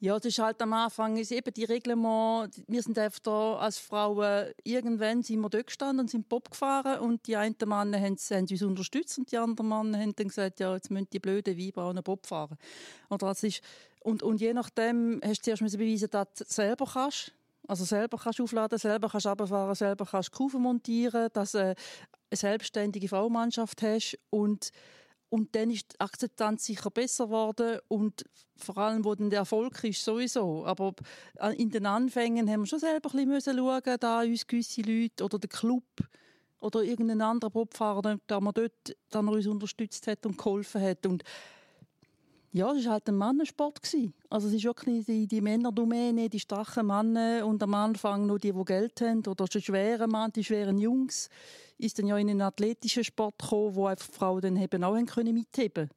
Ja, 0.03 0.17
das 0.17 0.25
ist 0.27 0.39
halt 0.39 0.63
am 0.63 0.73
Anfang 0.73 1.19
ist 1.19 1.31
eben 1.31 1.53
die 1.53 1.65
Reglement, 1.65 2.51
wir 2.67 2.83
sind 2.83 2.99
einfach 2.99 3.19
da 3.19 3.57
als 3.57 3.77
Frauen, 3.77 4.47
irgendwann 4.65 5.23
sind 5.23 5.41
wir 5.41 5.51
dort 5.51 5.67
gestanden 5.67 6.01
und 6.01 6.11
sind 6.11 6.27
Pop 6.27 6.51
gefahren 6.51 7.01
und 7.01 7.27
die 7.27 7.37
einen 7.37 7.55
Männer 7.67 8.01
haben, 8.01 8.17
haben 8.17 8.47
uns 8.51 8.63
unterstützt 8.63 9.19
und 9.19 9.31
die 9.31 9.37
anderen 9.37 9.69
Männer 9.69 9.99
haben 9.99 10.17
dann 10.17 10.29
gesagt, 10.29 10.59
ja, 10.59 10.73
jetzt 10.75 10.91
müssen 10.91 11.09
die 11.13 11.19
blöden 11.19 11.59
Weiber 11.59 11.85
auch 11.85 12.03
Pop 12.03 12.27
fahren. 12.27 12.57
Oder 13.11 13.27
das 13.27 13.43
ist, 13.43 13.61
und, 14.03 14.23
und 14.23 14.41
je 14.41 14.55
nachdem 14.55 15.21
hast 15.23 15.47
du 15.47 15.55
zuerst 15.55 15.77
beweisen, 15.77 16.09
dass 16.11 16.29
du 16.35 16.45
selber 16.47 16.87
kannst. 16.91 17.33
Also 17.69 17.85
selber 17.85 18.17
kannst 18.17 18.41
aufladen, 18.41 18.79
selber 18.79 19.11
kannst 19.11 19.27
runterfahren, 19.27 19.75
selber 19.75 20.07
kannst 20.07 20.33
Kufen 20.33 20.63
montieren, 20.63 21.29
dass 21.35 21.53
du 21.53 21.59
eine 21.59 21.77
selbstständige 22.33 23.07
Frauenmannschaft 23.07 23.83
hast 23.83 24.19
und 24.31 24.73
und 25.31 25.55
dann 25.55 25.71
ist 25.71 25.93
die 25.93 26.01
Akzeptanz 26.01 26.65
sicher 26.65 26.91
besser 26.91 27.27
geworden 27.27 27.79
und 27.89 28.25
vor 28.57 28.77
allem, 28.79 29.05
wo 29.05 29.15
dann 29.15 29.31
der 29.31 29.41
Erfolg 29.41 29.83
ist, 29.85 30.05
sowieso. 30.05 30.67
Aber 30.67 30.93
in 31.57 31.71
den 31.71 31.87
Anfängen 31.87 32.51
haben 32.51 32.61
wir 32.61 32.67
schon 32.67 32.81
selber 32.81 33.11
ein 33.15 33.29
bisschen 33.29 33.57
schauen, 33.57 33.97
da 33.99 34.21
uns 34.21 34.47
gewisse 34.47 34.83
Leute 34.83 35.25
oder 35.25 35.39
der 35.39 35.49
Club 35.49 35.85
oder 36.59 36.83
irgendein 36.83 37.23
anderer 37.23 37.51
Bobfahrer, 37.51 38.19
der 38.29 38.41
man 38.41 38.53
dort 38.53 38.97
dann 39.09 39.29
uns 39.29 39.47
unterstützt 39.47 40.07
hat 40.09 40.27
und 40.27 40.37
geholfen 40.37 40.83
hat. 40.83 41.07
Und 41.07 41.25
ja, 42.53 42.73
es 42.73 42.85
war 42.85 42.95
halt 42.95 43.09
ein 43.09 43.17
Mannensport. 43.17 43.81
Also 44.29 44.49
es 44.49 44.55
ist 44.55 44.65
wirklich 44.65 45.07
die, 45.07 45.29
die 45.29 45.41
Männerdomäne, 45.41 46.29
die 46.29 46.41
starken 46.41 46.87
Männer 46.87 47.47
und 47.47 47.63
am 47.63 47.75
Anfang 47.75 48.27
nur 48.27 48.39
die, 48.39 48.53
die 48.53 48.65
Geld 48.65 49.01
haben 49.01 49.25
oder 49.27 49.45
die 49.45 49.63
schweren 49.63 50.11
Mann, 50.11 50.33
die 50.33 50.43
schweren 50.43 50.79
Jungs, 50.79 51.29
ist 51.79 51.99
dann 51.99 52.09
ja 52.09 52.19
in 52.19 52.29
einen 52.29 52.43
athletischen 52.43 53.05
Sport 53.05 53.39
gekommen, 53.39 53.75
wo 53.77 53.87
einfach 53.87 54.13
Frauen 54.13 54.41
dann 54.41 54.57
eben 54.57 54.83
auch 54.83 55.01
können 55.07 55.35
mitheben 55.35 55.91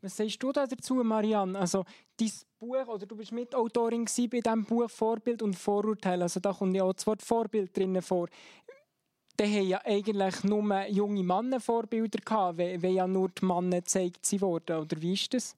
Was 0.00 0.16
sagst 0.16 0.42
du 0.42 0.50
da 0.50 0.66
dazu, 0.66 0.94
Marianne? 0.94 1.58
Also, 1.58 1.84
dein 2.18 2.32
Buch, 2.58 2.86
oder 2.88 3.06
du 3.06 3.16
bist 3.16 3.30
Mitautorin 3.30 4.04
bei 4.04 4.40
diesem 4.40 4.64
Buch 4.64 4.90
Vorbild 4.90 5.42
und 5.42 5.54
Vorurteil. 5.54 6.20
Also, 6.22 6.40
da 6.40 6.52
kommt 6.52 6.74
ja 6.74 6.82
auch 6.82 6.92
das 6.92 7.06
Wort 7.06 7.22
Vorbild 7.22 7.76
drin 7.76 8.02
vor 8.02 8.28
da 9.36 9.44
haben 9.44 9.66
ja 9.66 9.80
eigentlich 9.84 10.44
nur 10.44 10.86
junge 10.88 11.22
Männer 11.22 11.60
Vorbilder 11.60 12.18
gehabt, 12.24 12.58
wenn 12.58 12.94
ja 12.94 13.06
nur 13.06 13.30
die 13.30 13.44
Männer 13.44 13.78
gezeigt 13.78 14.40
wurden. 14.40 14.76
Oder 14.76 15.00
wie 15.00 15.14
ist 15.14 15.32
das? 15.34 15.56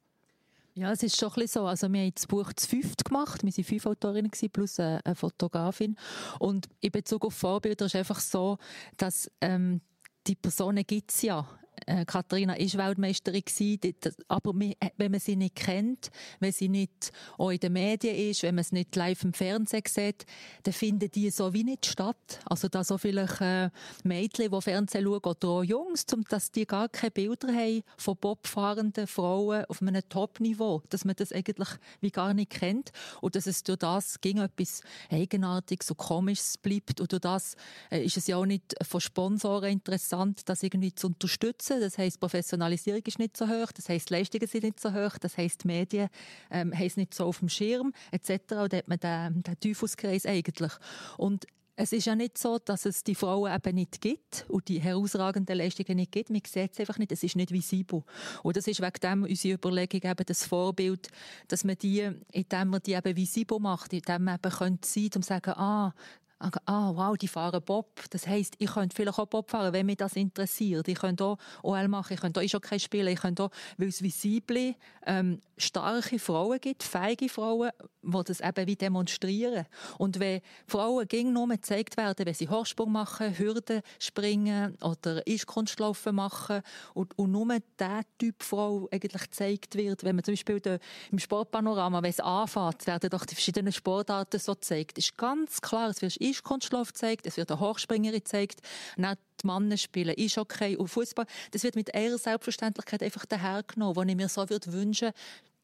Ja, 0.77 0.91
es 0.91 1.03
ist 1.05 1.19
schon 1.19 1.31
ein 1.37 1.47
so. 1.47 1.67
Also 1.67 1.93
wir 1.93 2.01
haben 2.01 2.13
das 2.15 2.27
Buch 2.27 2.53
zu 2.53 2.69
fünft 2.69 3.05
gemacht. 3.05 3.45
Wir 3.45 3.53
waren 3.53 3.65
fünf 3.65 3.87
Autorinnen 3.87 4.31
plus 4.53 4.81
eine 4.81 5.15
Fotografin. 5.15 5.97
Und 6.41 6.69
in 6.81 6.91
Bezug 6.91 7.25
auf 7.25 7.35
Vorbilder 7.35 7.87
ist 7.87 7.95
es 7.95 7.99
einfach 7.99 8.19
so, 8.19 8.59
dass 8.97 9.31
ähm, 9.41 9.81
die 10.27 10.35
Personen 10.35 10.85
gibt 10.85 11.13
es 11.13 11.23
ja 11.23 11.47
äh, 11.87 12.05
Katharina 12.05 12.55
ist 12.55 12.77
Weltmeisterin 12.77 13.43
gewesen, 13.45 13.95
aber 14.29 14.55
äh, 14.61 14.75
wenn 14.97 15.11
man 15.11 15.21
sie 15.21 15.37
nicht 15.37 15.57
kennt, 15.57 16.11
wenn 16.41 16.53
sie 16.53 16.69
nicht 16.69 17.13
auch 17.39 17.51
in 17.51 17.59
den 17.59 17.73
Medien 17.73 18.17
ist, 18.31 18.43
wenn 18.43 18.55
man 18.55 18.63
es 18.63 18.73
nicht 18.73 18.95
live 18.97 19.23
im 19.25 19.33
Fernsehen 19.33 19.83
sieht, 19.87 20.27
dann 20.63 20.75
finden 20.75 21.11
die 21.11 21.31
so 21.31 21.53
wie 21.53 21.65
nicht 21.65 21.87
statt. 21.87 22.41
Also 22.47 22.69
da 22.69 22.85
so 22.85 22.99
vielleicht 22.99 23.41
äh, 23.41 23.71
Mädchen, 24.03 24.51
die 24.51 24.61
Fernsehen 24.61 25.05
schauen, 25.05 25.21
oder 25.25 25.49
auch 25.49 25.63
Jungs, 25.63 26.07
dass 26.29 26.51
die 26.51 26.67
gar 26.67 26.89
keine 26.89 27.11
Bilder 27.11 27.49
haben 27.49 27.83
von 27.97 28.17
Bobfahrenden 28.17 29.07
Frauen 29.07 29.65
auf 29.67 29.83
einem 29.83 30.03
Top-Niveau, 30.09 30.83
dass 30.91 31.05
man 31.05 31.17
das 31.17 31.33
eigentlich 31.33 31.69
wie 32.01 32.11
gar 32.11 32.35
nicht 32.35 32.51
kennt 32.51 32.93
und 33.21 33.37
dass 33.37 33.47
es 33.47 33.63
durch 33.63 33.79
das 33.79 34.21
ging 34.21 34.39
etwas 34.39 34.81
Eigenartiges 35.11 35.91
und 35.91 35.97
Komisches 35.97 36.59
bleibt 36.59 37.01
und 37.01 37.11
durch 37.11 37.21
das 37.21 37.57
äh, 37.91 38.05
ist 38.05 38.17
es 38.17 38.27
ja 38.27 38.37
auch 38.37 38.47
nicht 38.47 38.75
von 38.83 39.01
Sponsoren 39.01 39.71
interessant, 39.71 40.49
das 40.49 40.63
irgendwie 40.63 40.95
zu 40.95 41.09
unterstützen. 41.09 41.64
Das 41.69 41.99
heißt, 41.99 42.21
Professionalisierung 42.21 43.03
ist 43.07 43.19
nicht 43.19 43.37
so 43.37 43.49
hoch, 43.49 43.73
das 43.73 43.89
heißt, 43.89 44.11
Leistungen 44.11 44.47
sind 44.47 44.65
nicht 44.65 44.81
so 44.81 44.93
hoch, 44.93 45.19
das 45.19 45.37
heißt, 45.37 45.65
Medien 45.65 46.09
ähm, 46.51 46.73
haben 46.73 46.87
es 46.87 46.97
nicht 46.97 47.15
so 47.15 47.27
auf 47.27 47.39
dem 47.39 47.49
Schirm 47.49 47.93
etc. 48.11 48.31
Und 48.53 48.73
da 48.73 48.77
hat 48.79 48.89
man 48.89 48.99
den, 48.99 49.43
den 49.43 49.61
Teufelskreis 49.61 50.27
eigentlich. 50.27 50.73
Und 51.17 51.47
es 51.77 51.93
ist 51.93 52.05
ja 52.05 52.15
nicht 52.15 52.39
so, 52.39 52.59
dass 52.59 52.87
es 52.87 53.03
die 53.03 53.15
Frauen 53.15 53.53
eben 53.53 53.75
nicht 53.75 54.01
gibt 54.01 54.45
und 54.49 54.69
die 54.69 54.81
herausragenden 54.81 55.59
Leistungen 55.59 55.97
nicht 55.97 56.13
gibt. 56.13 56.31
Man 56.31 56.41
sieht 56.47 56.73
es 56.73 56.81
einfach 56.81 56.99
nicht, 56.99 57.11
es 57.11 57.23
ist 57.23 57.37
nicht 57.37 57.51
visibel. 57.51 58.05
Und 58.43 58.57
das 58.57 58.67
ist 58.69 58.81
wegen 58.81 59.01
dem 59.03 59.23
unsere 59.25 59.55
Überlegung 59.55 60.09
eben 60.09 60.27
das 60.27 60.47
Vorbild, 60.47 61.09
dass 61.49 61.65
man 61.65 61.77
die, 61.77 62.11
indem 62.31 62.69
man 62.69 62.81
die 62.81 62.93
eben 62.93 63.17
visibel 63.17 63.59
macht, 63.59 63.93
indem 63.93 64.25
man 64.25 64.37
eben 64.37 64.53
könnte 64.53 64.89
sein, 64.89 65.11
um 65.17 65.23
zu 65.23 65.29
sagen, 65.29 65.51
ah, 65.53 65.93
ah, 66.39 66.93
wow, 66.95 67.17
die 67.17 67.29
fahren 67.29 67.63
Bob. 67.65 68.03
Das 68.11 68.27
heisst, 68.27 68.55
ich 68.59 68.73
könnte 68.73 68.95
vielleicht 68.95 69.19
auch 69.19 69.27
Bob 69.27 69.51
fahren, 69.51 69.73
wenn 69.73 69.87
mich 69.87 69.97
das 69.97 70.17
interessiert. 70.17 70.89
Ich 70.89 70.99
könnte 70.99 71.25
auch 71.25 71.39
OL 71.63 71.89
machen, 71.89 72.15
ich 72.15 72.21
könnte 72.21 72.41
auch 72.41 72.45
Eishockey 72.45 72.79
spielen, 72.79 73.09
ich 73.09 73.21
könnte 73.21 73.45
auch, 73.45 73.51
weil 73.77 73.89
es 73.89 74.03
visible, 74.03 74.75
ähm, 75.07 75.41
starke 75.57 76.19
Frauen 76.19 76.61
gibt, 76.61 76.83
feige 76.83 77.29
Frauen, 77.29 77.71
die 78.03 78.25
das 78.25 78.41
eben 78.41 78.67
wie 78.67 78.77
demonstrieren. 78.77 79.67
Und 79.99 80.19
wenn 80.19 80.41
Frauen 80.67 81.07
gegen 81.07 81.33
nur 81.33 81.49
gezeigt 81.49 81.97
werden, 81.97 82.27
wenn 82.27 82.35
sie 82.35 82.49
Hochsprung 82.49 82.93
machen, 82.93 83.39
Hürden 83.39 83.83
springen 83.99 84.77
oder 84.83 85.23
Eiskunstlaufen 85.29 86.15
machen 86.15 86.63
und, 86.95 87.17
und 87.19 87.31
nur 87.31 87.47
der 87.79 88.03
Typ 88.19 88.43
Frau 88.43 88.89
eigentlich 88.91 89.23
gezeigt 89.23 89.77
wird, 89.77 90.05
wenn 90.05 90.17
man 90.17 90.25
zum 90.25 90.33
Beispiel 90.33 90.61
de, 90.61 90.79
im 91.11 91.19
Sportpanorama, 91.19 92.03
wenn 92.03 92.11
es 92.11 92.21
anfängt, 92.21 92.87
werden 92.87 93.11
doch 93.11 93.25
die 93.25 93.35
verschiedenen 93.35 93.73
Sportarten 93.73 94.41
so 94.41 94.55
gezeigt. 94.55 94.99
ist 94.99 95.17
ganz 95.17 95.61
klar, 95.61 95.91
es 95.91 96.03
Eiskunstlauf 96.25 96.89
gezeigt, 96.89 97.27
es 97.27 97.37
wird 97.37 97.51
eine 97.51 97.61
Hochspringerin 97.61 98.19
gezeigt, 98.21 98.61
die 98.97 99.47
Männer 99.47 99.77
spielen 99.77 100.15
Eishockey 100.19 100.77
und 100.77 100.89
Fußball. 100.89 101.27
Das 101.51 101.63
wird 101.63 101.77
mit 101.77 101.95
eher 101.95 102.17
Selbstverständlichkeit 102.19 103.03
einfach 103.03 103.27
dahergenommen, 103.27 103.97
wo 103.97 104.03
ich 104.03 104.17
mir 104.17 104.29
so 104.29 104.49
würde 104.49 104.73
wünschen, 104.73 105.13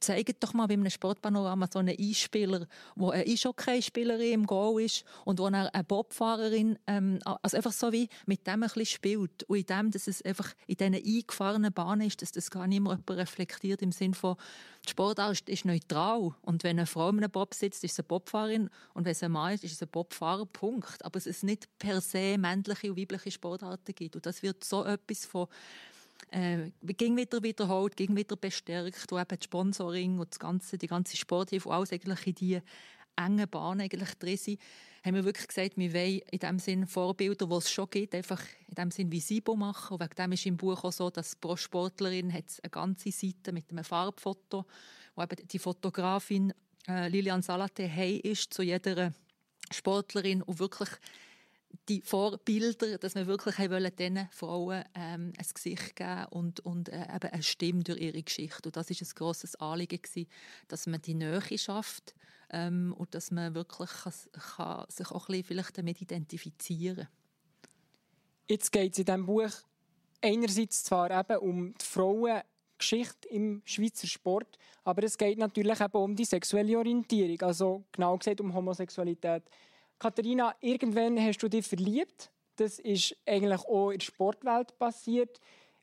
zeigt 0.01 0.43
doch 0.43 0.55
mal 0.55 0.67
bei 0.67 0.75
einem 0.75 0.91
Sportpanorama 0.91 1.69
so 1.73 1.79
einen 1.79 1.97
Einspieler, 1.99 2.67
wo 2.97 3.11
eine 3.11 3.25
Eishockey-Spielerin 3.25 4.33
im 4.33 4.47
Goal 4.47 4.83
ist 4.83 5.05
und 5.25 5.39
wo 5.39 5.45
eine 5.45 5.71
Bobfahrerin, 5.87 6.79
ähm, 6.87 7.19
also 7.25 7.57
einfach 7.57 7.73
so 7.73 7.93
wie 7.93 8.09
mit 8.27 8.47
dem 8.47 8.55
ein 8.55 8.61
bisschen 8.63 8.87
spielt. 8.87 9.45
Und 9.45 9.59
in 9.59 9.67
dem, 9.67 9.91
dass 9.91 10.07
es 10.07 10.23
einfach 10.23 10.55
in 10.67 10.77
diesen 10.77 10.95
eingefahrenen 10.95 11.73
Bahnen 11.73 12.07
ist, 12.07 12.23
dass 12.23 12.33
das 12.33 12.51
gar 12.51 12.67
nicht 12.67 12.81
mehr 12.81 12.93
jemand 12.93 13.11
reflektiert 13.11 13.83
im 13.83 13.93
Sinne 13.93 14.15
von, 14.15 14.37
die 14.85 14.91
Sportart 14.91 15.49
ist 15.49 15.65
neutral. 15.65 16.35
Und 16.43 16.65
wenn 16.65 16.79
eine 16.79 16.87
Frau 16.87 17.11
in 17.11 17.19
einem 17.19 17.31
Bob 17.31 17.55
sitzt, 17.55 17.85
ist 17.85 17.93
es 17.93 17.99
eine 17.99 18.09
Bobfahrerin. 18.09 18.71
Und 18.95 19.05
wenn 19.05 19.13
es 19.13 19.23
ein 19.23 19.33
Mann 19.33 19.55
ist, 19.55 19.65
ist 19.65 19.73
es 19.73 19.83
ein 19.83 19.89
Bobfahrer, 19.89 20.47
Punkt. 20.47 21.05
Aber 21.05 21.19
es 21.19 21.27
ist 21.27 21.45
nicht 21.45 21.69
per 21.79 22.01
se 22.01 22.39
männliche 22.39 22.91
und 22.91 22.99
weibliche 22.99 23.31
Sportarten 23.31 23.95
gibt. 23.95 24.17
Und 24.17 24.25
das 24.25 24.43
wird 24.43 24.65
so 24.65 24.85
etwas 24.85 25.27
von 25.27 25.49
äh, 26.31 26.71
ging 26.83 27.17
wieder 27.17 27.43
wiederholt, 27.43 27.97
ging 27.97 28.17
wieder 28.17 28.37
bestärkt, 28.37 29.07
wo 29.11 29.19
eben 29.19 29.29
das 29.29 29.45
Sponsoring 29.45 30.19
und 30.19 30.31
das 30.31 30.39
ganze, 30.39 30.79
die 30.79 30.87
ganze 30.87 31.17
Sporthilfe, 31.17 31.71
alles 31.71 31.93
eigentlich 31.93 32.27
in 32.27 32.35
die 32.35 32.61
engen 33.17 33.49
Bahnen 33.49 33.83
eigentlich 33.83 34.15
drin 34.15 34.37
sind, 34.37 34.61
haben 35.05 35.15
wir 35.15 35.25
wirklich 35.25 35.49
gesagt, 35.49 35.77
wir 35.77 35.93
wollen 35.95 36.21
in 36.31 36.39
dem 36.39 36.59
Sinn 36.59 36.87
Vorbilder, 36.87 37.47
die 37.47 37.55
es 37.55 37.71
schon 37.71 37.89
gibt, 37.91 38.15
einfach 38.15 38.43
in 38.69 38.75
dem 38.75 38.91
Sinn 38.91 39.11
visibel 39.11 39.57
machen. 39.57 39.95
Und 39.95 40.01
wegen 40.01 40.15
dem 40.15 40.33
ist 40.33 40.47
im 40.47 40.57
Buch 40.57 40.85
auch 40.85 40.93
so, 40.93 41.11
dass 41.11 41.37
pro 41.37 41.57
Sportlerin 41.57 42.33
hat 42.33 42.45
eine 42.63 42.71
ganze 42.71 43.11
Seite 43.11 43.53
mit 43.53 43.71
einem 43.71 43.85
Farbfoto, 43.85 44.67
wo 45.15 45.23
eben 45.23 45.49
die 45.49 45.59
Fotografin 45.59 46.53
äh, 46.87 47.09
Lilian 47.09 47.43
Salate 47.43 47.85
hey 47.85 48.17
ist 48.17 48.53
zu 48.53 48.63
jeder 48.63 49.13
Sportlerin 49.71 50.43
und 50.43 50.59
wirklich 50.59 50.91
die 51.89 52.03
Vorbilder, 52.03 52.99
dass 52.99 53.15
wir 53.15 53.27
wirklich 53.27 53.57
diesen 53.57 54.29
Frauen 54.31 54.85
ähm, 54.95 55.33
ein 55.37 55.47
Gesicht 55.55 55.97
geben 55.97 56.27
und, 56.31 56.61
und 56.61 56.89
äh, 56.89 57.03
eben 57.03 57.31
eine 57.31 57.43
Stimme 57.43 57.83
durch 57.83 58.01
ihre 58.01 58.23
Geschichte. 58.23 58.69
Und 58.69 58.77
das 58.77 58.91
ist 58.91 59.03
ein 59.03 59.15
grosses 59.15 59.57
Anliegen 59.57 60.01
gewesen, 60.01 60.29
dass 60.69 60.87
man 60.87 61.03
die 61.03 61.15
Nähe 61.15 61.59
schafft 61.59 62.15
ähm, 62.51 62.95
und 62.97 63.15
dass 63.15 63.31
man 63.31 63.55
wirklich 63.55 63.91
kann, 63.91 64.13
kann 64.57 64.87
sich 64.89 65.11
auch 65.11 65.29
ein 65.29 65.45
vielleicht 65.45 65.79
damit 65.79 66.01
identifizieren 66.01 67.09
Jetzt 68.49 68.73
geht 68.73 68.95
es 68.95 68.99
in 68.99 69.05
diesem 69.05 69.27
Buch 69.27 69.53
einerseits 70.21 70.83
zwar 70.83 71.09
eben 71.11 71.39
um 71.39 71.73
die 71.73 71.85
Frauengeschichte 71.85 73.29
im 73.29 73.63
Schweizer 73.65 74.09
Sport, 74.09 74.59
aber 74.83 75.05
es 75.05 75.17
geht 75.17 75.39
natürlich 75.39 75.81
eben 75.81 75.97
um 75.97 76.17
die 76.17 76.25
sexuelle 76.25 76.77
Orientierung, 76.77 77.41
also 77.43 77.85
genau 77.93 78.19
gesagt 78.19 78.41
um 78.41 78.53
Homosexualität. 78.53 79.45
Katharina, 80.01 80.55
irgendwann 80.61 81.21
hast 81.21 81.39
du 81.43 81.49
dich 81.49 81.67
verliebt. 81.67 82.31
Das 82.57 82.79
ist 82.79 83.15
eigentlich 83.27 83.61
auch 83.61 83.91
in 83.91 83.99
der 83.99 84.05
Sportwelt 84.07 84.79
passiert. 84.79 85.39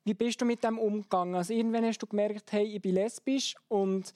Wie 0.06 0.16
bist 0.16 0.42
du 0.42 0.46
mit 0.46 0.64
dem 0.64 0.80
umgegangen? 0.80 1.36
Also 1.36 1.54
irgendwann 1.54 1.86
hast 1.86 2.00
du 2.00 2.08
gemerkt, 2.08 2.52
hey, 2.52 2.66
ich 2.66 2.82
bin 2.82 2.96
lesbisch 2.96 3.56
und 3.68 4.12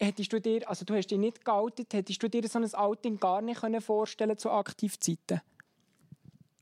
hättest 0.00 0.32
du 0.32 0.40
dir, 0.40 0.66
also 0.68 0.86
du 0.86 0.94
hast 0.94 1.08
dich 1.08 1.18
nicht 1.18 1.44
geoutet, 1.44 1.92
hättest 1.92 2.22
du 2.22 2.30
dir 2.30 2.48
so 2.48 2.58
ein 2.58 2.74
Outing 2.74 3.20
gar 3.20 3.42
nicht 3.42 3.60
vorstellen 3.82 4.38
zu 4.38 4.50
Aktivzeiten? 4.50 5.42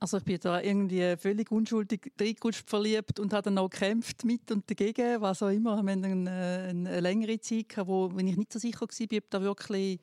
Also 0.01 0.17
ich 0.17 0.25
bin 0.25 0.41
da 0.41 0.61
irgendwie 0.61 1.17
völlig 1.17 1.53
unschuldig 1.53 2.11
reingerutscht, 2.19 2.69
verliebt 2.69 3.21
und 3.21 3.33
habe 3.33 3.43
dann 3.43 3.59
auch 3.59 3.71
gekämpft 3.71 4.25
mit 4.25 4.51
und 4.51 4.69
dagegen, 4.69 5.21
was 5.21 5.45
auch 5.45 5.51
immer. 5.51 5.81
Wir 5.81 5.93
hatten 5.93 6.05
eine, 6.05 6.67
eine 6.71 7.01
längere 7.01 7.39
Zeit, 7.39 7.77
wo 7.85 8.11
wenn 8.15 8.27
ich 8.27 8.37
nicht 8.37 8.53
so 8.53 8.59
sicher 8.59 8.81
war, 8.81 9.19
ob 9.19 9.31
da 9.31 9.43
wirklich 9.43 10.01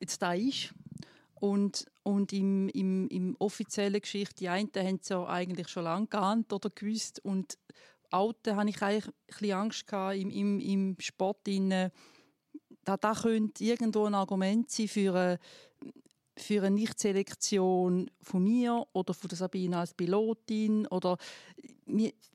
jetzt 0.00 0.20
da 0.20 0.34
ist. 0.34 0.74
Und, 1.42 1.86
und 2.04 2.32
im, 2.32 2.68
im, 2.68 3.08
im 3.08 3.34
offiziellen 3.40 4.00
Geschichte, 4.00 4.36
die 4.36 4.48
einen 4.48 4.70
haben 4.76 5.00
es 5.02 5.08
ja 5.08 5.26
eigentlich 5.26 5.66
schon 5.66 5.82
lange 5.82 6.06
geahnt 6.06 6.52
oder 6.52 6.70
gewusst. 6.70 7.18
Und 7.24 7.58
Alten 8.10 8.54
hatte 8.54 8.70
ich 8.70 8.80
eigentlich 8.80 9.52
ein 9.52 9.58
Angst 9.58 9.88
gehabt, 9.88 10.18
im, 10.18 10.30
im, 10.30 10.60
im 10.60 10.96
Sport. 11.00 11.48
In, 11.48 11.70
da, 12.84 12.96
da 12.96 13.14
könnte 13.14 13.64
irgendwo 13.64 14.04
ein 14.04 14.14
Argument 14.14 14.70
sein 14.70 14.86
für 14.86 15.16
eine, 15.16 15.38
für 16.36 16.62
eine 16.62 16.76
Nichtselektion 16.76 18.08
von 18.20 18.44
mir 18.44 18.86
oder 18.92 19.12
von 19.12 19.28
der 19.28 19.38
Sabine 19.38 19.78
als 19.78 19.94
Pilotin 19.94 20.86
oder 20.86 21.16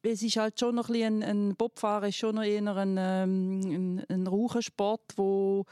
es 0.04 0.22
ist 0.22 0.36
halt 0.36 0.60
schon 0.60 0.76
noch 0.76 0.90
ein, 0.90 1.24
ein 1.24 1.56
Bobfahren 1.56 2.10
ist 2.10 2.18
schon 2.18 2.36
noch 2.36 2.44
eher 2.44 2.76
ein, 2.76 2.98
ähm, 3.00 3.62
ein, 3.62 4.06
ein 4.10 4.28
Rauchersport, 4.28 5.14
wo 5.16 5.66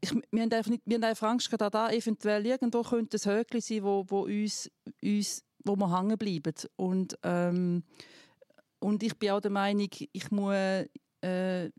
ich, 0.00 0.12
wir, 0.30 0.42
haben 0.42 0.52
einfach 0.52 0.70
nicht, 0.70 0.82
wir 0.86 0.96
haben 0.96 1.04
einfach 1.04 1.28
Angst, 1.28 1.52
dass 1.52 1.70
da 1.70 1.90
eventuell 1.90 2.46
irgendwo 2.46 2.82
könnte 2.82 3.18
ein 3.22 3.36
Höckli 3.36 3.60
sein, 3.60 3.82
wo, 3.82 4.04
wo 4.08 4.24
uns, 4.24 4.70
uns 5.02 5.44
wo 5.64 5.76
wir 5.76 5.98
hängen 5.98 6.18
bleiben. 6.18 6.54
Und, 6.76 7.18
ähm, 7.22 7.84
und 8.78 9.02
ich 9.02 9.18
bin 9.18 9.30
auch 9.30 9.40
der 9.40 9.50
Meinung, 9.50 9.88
ich 10.12 10.30
muss 10.30 10.54
äh, 10.54 11.70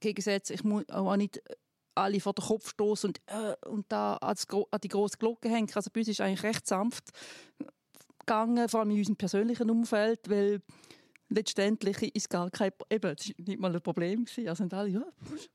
Gegensätze, 0.00 0.54
ich 0.54 0.64
muss 0.64 0.88
auch 0.90 1.16
nicht 1.16 1.42
alle 1.96 2.20
vor 2.20 2.34
den 2.34 2.44
Kopf 2.44 2.70
stoßen 2.70 3.10
und, 3.10 3.20
äh, 3.26 3.54
und 3.68 3.90
da 3.90 4.14
an, 4.16 4.36
die 4.82 4.88
große 4.88 5.18
Glocke 5.18 5.48
hängen. 5.48 5.70
Also 5.74 5.90
bei 5.92 6.00
uns 6.00 6.08
ist 6.08 6.20
eigentlich 6.20 6.42
recht 6.42 6.66
sanft 6.66 7.10
gegangen, 8.20 8.68
vor 8.68 8.80
allem 8.80 8.90
in 8.90 8.98
unserem 8.98 9.16
persönlichen 9.16 9.70
Umfeld, 9.70 10.28
weil 10.28 10.62
letztendlich 11.28 12.14
ist 12.14 12.30
gar 12.30 12.50
kein, 12.50 12.72
eben, 12.90 13.14
das 13.16 13.32
nicht 13.36 13.60
mal 13.60 13.74
ein 13.74 13.82
Problem 13.82 14.24
gewesen. 14.24 14.48
Also, 14.48 14.64
alle, 14.76 14.88
ja, 14.88 15.04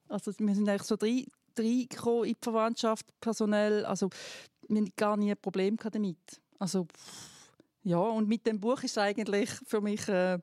also 0.07 0.31
wir 0.37 0.55
sind 0.55 0.69
eigentlich 0.69 0.83
so 0.83 0.95
drei, 0.95 1.25
reingekommen 1.59 2.25
in 2.25 2.33
die 2.33 2.43
Verwandtschaft, 2.43 3.05
personell. 3.19 3.85
Also, 3.85 4.09
wir 4.67 4.81
hatten 4.81 4.93
gar 4.95 5.17
nie 5.17 5.31
ein 5.31 5.37
Problem 5.37 5.77
damit. 5.77 6.41
Also, 6.59 6.87
ja, 7.83 7.99
und 7.99 8.27
mit 8.27 8.45
dem 8.45 8.59
Buch 8.59 8.83
ist 8.83 8.97
eigentlich 8.97 9.49
für 9.65 9.81
mich 9.81 10.07
äh, 10.07 10.39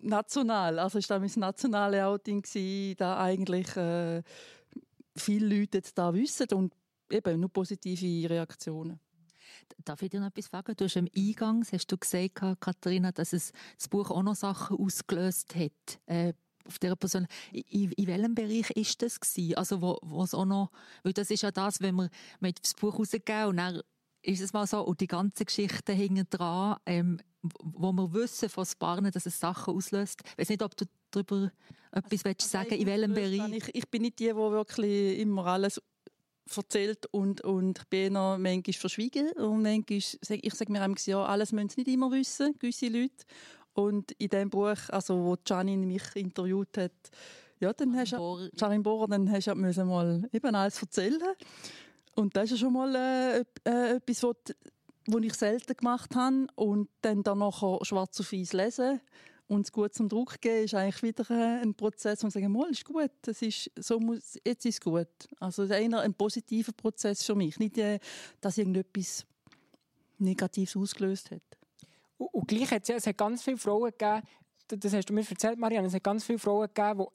national. 0.00 0.78
Also, 0.78 0.98
es 0.98 1.10
war 1.10 1.18
mein 1.18 1.30
nationales 1.36 2.02
Outing, 2.02 2.42
gewesen, 2.42 2.96
da 2.96 3.20
eigentlich 3.20 3.76
äh, 3.76 4.22
viele 5.16 5.60
Leute 5.60 5.82
da 5.94 6.12
wissen 6.14 6.48
und 6.52 6.74
eben 7.10 7.40
nur 7.40 7.50
positive 7.50 8.30
Reaktionen. 8.30 9.00
Darf 9.84 10.02
ich 10.02 10.10
dir 10.10 10.20
noch 10.20 10.28
etwas 10.28 10.48
fragen? 10.48 10.74
Du 10.76 10.84
hast 10.84 10.96
am 10.96 11.08
Eingang, 11.16 11.64
hast 11.70 11.90
du 11.90 11.96
gesagt, 11.96 12.34
Katharina, 12.60 13.12
dass 13.12 13.32
es 13.32 13.52
das 13.76 13.88
Buch 13.88 14.10
auch 14.10 14.22
noch 14.22 14.34
Sachen 14.34 14.78
ausgelöst 14.78 15.54
hat. 15.54 16.00
Äh, 16.06 16.34
auf 16.66 16.78
dieser 16.78 16.96
Person. 16.96 17.26
In, 17.52 17.92
in 17.92 18.06
welchem 18.06 18.34
Bereich 18.34 18.70
ist 18.70 19.02
das 19.02 19.18
gewesen? 19.18 19.54
Also 19.54 19.80
wo, 19.80 19.98
wo 20.02 20.22
es 20.22 20.34
auch 20.34 20.44
noch, 20.44 20.70
weil 21.02 21.12
das 21.12 21.30
ist 21.30 21.42
ja 21.42 21.50
das, 21.50 21.80
wenn 21.80 21.94
wir, 21.96 22.10
wir 22.40 22.52
das 22.52 22.74
Buch 22.74 22.98
rausgeben 22.98 23.46
und 23.46 23.56
dann 23.56 23.80
ist 24.22 24.40
es 24.40 24.52
mal 24.52 24.66
so, 24.66 24.82
und 24.82 25.00
die 25.00 25.06
ganze 25.06 25.44
Geschichte 25.44 25.92
hinten 25.92 26.26
dran, 26.28 26.76
ähm, 26.86 27.20
wo 27.42 27.92
wir 27.92 28.12
wissen 28.12 28.48
von 28.48 28.66
Sparnen, 28.66 29.10
dass 29.10 29.26
es 29.26 29.40
Sachen 29.40 29.74
auslöst. 29.74 30.20
Ich 30.24 30.38
weiß 30.38 30.48
nicht, 30.50 30.62
ob 30.62 30.76
du 30.76 30.84
darüber 31.10 31.50
etwas 31.92 32.24
also, 32.24 32.46
sagen 32.46 32.74
in 32.74 32.86
welchem 32.86 33.14
Bereich? 33.14 33.52
Ich, 33.52 33.74
ich, 33.74 33.88
bin 33.88 34.02
nicht 34.02 34.18
die, 34.18 34.26
die 34.26 34.34
wirklich 34.34 35.18
immer 35.18 35.46
alles 35.46 35.80
erzählt 36.54 37.06
und, 37.06 37.40
und 37.42 37.78
ich 37.78 37.84
bin 37.86 38.14
noch 38.14 38.36
manchmal 38.36 38.74
verschwiegen 38.74 39.30
und 39.32 39.62
manchmal, 39.62 39.98
ich 39.98 40.54
sage 40.54 40.72
mir 40.72 40.94
ja, 41.06 41.24
alles 41.24 41.52
müssen 41.52 41.68
sie 41.70 41.80
nicht 41.80 41.94
immer 41.94 42.10
wissen, 42.10 42.54
gewisse 42.58 42.88
Leute. 42.88 43.24
Und 43.74 44.12
in 44.12 44.28
dem 44.28 44.50
Buch, 44.50 44.76
also 44.88 45.24
wo 45.24 45.36
Janine 45.46 45.86
mich 45.86 46.02
interviewt 46.14 46.76
hat, 46.76 46.92
ja, 47.60 47.72
dann 47.72 47.94
hast 47.96 48.12
du, 48.12 48.48
Janine 48.56 48.82
Bohrer, 48.82 49.06
dann 49.08 49.30
hast 49.30 49.46
du 49.46 49.54
mal 49.54 50.28
eben 50.32 50.54
alles 50.54 50.80
erzählen. 50.80 51.20
Und 52.16 52.34
das 52.36 52.44
ist 52.44 52.50
ja 52.52 52.56
schon 52.56 52.72
mal 52.72 52.94
äh, 52.94 53.44
äh, 53.64 53.96
etwas, 53.96 54.22
was 54.22 54.36
wo 55.06 55.18
ich 55.18 55.34
selten 55.34 55.76
gemacht 55.76 56.14
habe 56.14 56.46
und 56.54 56.88
dann 57.00 57.22
danach 57.22 57.62
schwarz 57.82 58.20
auf 58.20 58.32
weiß 58.32 58.52
lesen 58.52 59.00
und 59.48 59.66
es 59.66 59.72
gut 59.72 59.92
zum 59.94 60.08
Druck 60.08 60.40
geben, 60.40 60.64
ist 60.64 60.74
eigentlich 60.74 61.02
wieder 61.02 61.28
äh, 61.30 61.62
ein 61.62 61.74
Prozess, 61.74 62.22
wo 62.22 62.28
ich 62.28 62.34
sage, 62.34 62.48
mal 62.48 62.70
ist 62.70 62.84
gut, 62.84 63.10
das 63.22 63.42
ist, 63.42 63.70
so 63.76 63.98
muss, 63.98 64.38
jetzt 64.44 64.64
ist 64.64 64.74
es 64.74 64.80
gut. 64.80 65.08
Also 65.40 65.62
einer 65.62 66.00
ein 66.00 66.14
positiver 66.14 66.72
Prozess 66.72 67.24
für 67.24 67.34
mich, 67.34 67.58
nicht, 67.58 67.76
äh, 67.78 67.98
dass 68.40 68.58
irgendetwas 68.58 69.26
Negatives 70.18 70.76
ausgelöst 70.76 71.32
hat. 71.32 71.42
Und, 72.20 72.34
und 72.34 72.48
gleich 72.48 72.70
hat 72.70 72.88
es, 72.88 73.04
ja, 73.04 73.12
ganz 73.12 73.42
viele 73.42 73.56
Frauen 73.56 73.90
gegeben, 73.90 74.22
das 74.68 74.92
hast 74.92 75.08
du 75.08 75.14
mir 75.14 75.28
erzählt, 75.28 75.58
Marianne, 75.58 75.88
es 75.88 75.94
hat 75.94 76.04
ganz 76.04 76.24
viele 76.24 76.38
Frauen 76.38 76.68
gegeben, 76.72 77.06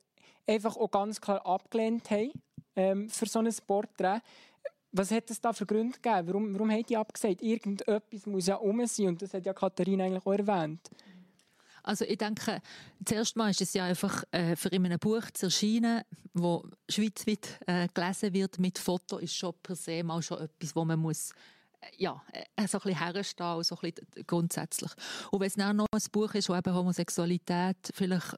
die 0.48 0.52
einfach 0.54 0.76
auch 0.76 0.92
ganz 0.92 1.22
klar 1.22 1.46
abgelehnt 1.46 2.10
haben 2.10 2.32
ähm, 2.76 3.10
für 3.10 3.28
so 3.28 3.40
ein 3.40 3.54
Porträt. 3.66 4.20
Was 4.92 5.12
hat 5.12 5.30
es 5.30 5.40
da 5.40 5.54
für 5.54 5.66
Gründe 5.66 5.98
gegeben? 6.00 6.28
Warum, 6.28 6.54
warum 6.54 6.72
haben 6.72 6.84
die 6.84 6.98
abgesagt? 6.98 7.42
Irgendetwas 7.42 8.26
muss 8.26 8.48
ja 8.48 8.56
um 8.56 8.86
sein 8.88 9.08
und 9.08 9.22
das 9.22 9.34
hat 9.34 9.46
ja 9.46 9.54
Katharina 9.54 10.06
eigentlich 10.06 10.26
auch 10.26 10.34
erwähnt. 10.34 10.90
Also 11.84 12.04
ich 12.06 12.18
denke, 12.18 12.62
zuerst 13.06 13.36
mal 13.36 13.52
ist 13.52 13.62
es 13.62 13.74
ja 13.74 13.86
einfach 13.86 14.24
äh, 14.32 14.56
für 14.56 14.70
in 14.70 14.86
einem 14.86 14.98
Buch 14.98 15.30
zu 15.34 15.46
erscheinen, 15.46 16.02
wo 16.34 16.68
schweizweit 16.90 17.60
äh, 17.68 17.88
gelesen 17.94 18.34
wird 18.34 18.58
mit 18.58 18.80
Foto, 18.80 19.18
ist 19.18 19.36
schon 19.36 19.54
per 19.62 19.76
se 19.76 20.04
mal 20.04 20.22
schon 20.24 20.42
etwas, 20.42 20.76
wo 20.76 20.84
man 20.84 21.00
muss 21.00 21.32
ja, 21.98 22.22
äh, 22.34 22.68
so 22.68 22.78
ein 22.78 22.84
bisschen 22.84 23.00
herstehen, 23.00 23.64
so 23.64 23.78
ein 23.82 23.94
grundsätzlich. 24.28 24.92
Und 25.32 25.40
wenn 25.40 25.48
es 25.48 25.56
dann 25.56 25.78
noch 25.78 25.88
ein 25.92 26.02
Buch 26.12 26.34
ist, 26.34 26.50
wo 26.50 26.56
eben 26.56 26.74
Homosexualität 26.74 27.78
vielleicht 27.94 28.36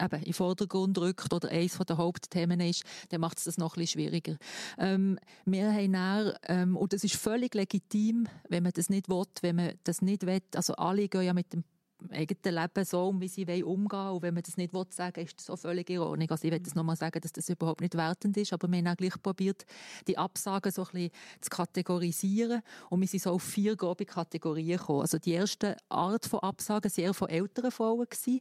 eben 0.00 0.18
in 0.18 0.24
den 0.24 0.32
Vordergrund 0.32 0.98
rückt 0.98 1.32
oder 1.32 1.48
eines 1.48 1.78
der 1.78 1.96
Hauptthemen 1.96 2.60
ist, 2.60 2.84
dann 3.08 3.20
macht 3.20 3.38
es 3.38 3.44
das 3.44 3.58
noch 3.58 3.76
ein 3.76 3.80
bisschen 3.80 4.00
schwieriger. 4.00 4.36
Ähm, 4.78 5.18
wir 5.44 5.72
haben 5.72 5.92
dann, 5.92 6.32
ähm, 6.44 6.76
und 6.76 6.92
das 6.92 7.04
ist 7.04 7.16
völlig 7.16 7.54
legitim, 7.54 8.28
wenn 8.48 8.62
man 8.62 8.72
das 8.72 8.88
nicht 8.88 9.08
will, 9.08 9.24
wenn 9.42 9.56
man 9.56 9.72
das 9.84 10.02
nicht 10.02 10.26
will, 10.26 10.40
also 10.54 10.74
alle 10.74 11.08
gehen 11.08 11.22
ja 11.22 11.34
mit 11.34 11.52
dem 11.52 11.64
eigenen 12.10 12.54
Leben 12.54 12.84
so 12.84 13.14
wie 13.18 13.28
sie 13.28 13.62
umgehen 13.62 13.98
wollen. 13.98 14.14
Und 14.14 14.22
wenn 14.22 14.34
man 14.34 14.42
das 14.42 14.56
nicht 14.56 14.72
will, 14.72 14.84
sagen 14.90 15.24
ist 15.24 15.38
das 15.38 15.50
auch 15.50 15.58
völlig 15.58 15.90
in 15.90 15.98
Ordnung. 15.98 16.30
Also 16.30 16.46
ich 16.46 16.52
will 16.52 16.60
das 16.60 16.74
nochmal 16.74 16.96
sagen, 16.96 17.20
dass 17.20 17.32
das 17.32 17.48
überhaupt 17.48 17.80
nicht 17.80 17.96
wertend 17.96 18.36
ist, 18.36 18.52
aber 18.52 18.68
wir 18.68 18.78
haben 18.78 18.88
auch 18.88 18.96
gleich 18.96 19.20
probiert, 19.22 19.64
die 20.06 20.16
Absagen 20.16 20.72
so 20.72 20.82
ein 20.82 20.92
bisschen 20.92 21.10
zu 21.40 21.50
kategorisieren 21.50 22.62
und 22.90 23.00
wir 23.00 23.08
sind 23.08 23.22
so 23.22 23.32
auf 23.32 23.42
vier 23.42 23.76
grobe 23.76 24.04
Kategorien 24.04 24.78
gekommen. 24.78 25.02
Also 25.02 25.18
die 25.18 25.32
erste 25.32 25.76
Art 25.88 26.26
von 26.26 26.40
Absagen 26.40 26.90
sehr 26.90 27.14
von 27.14 27.28
älteren 27.28 27.70
Frauen 27.70 28.06
gewesen, 28.08 28.40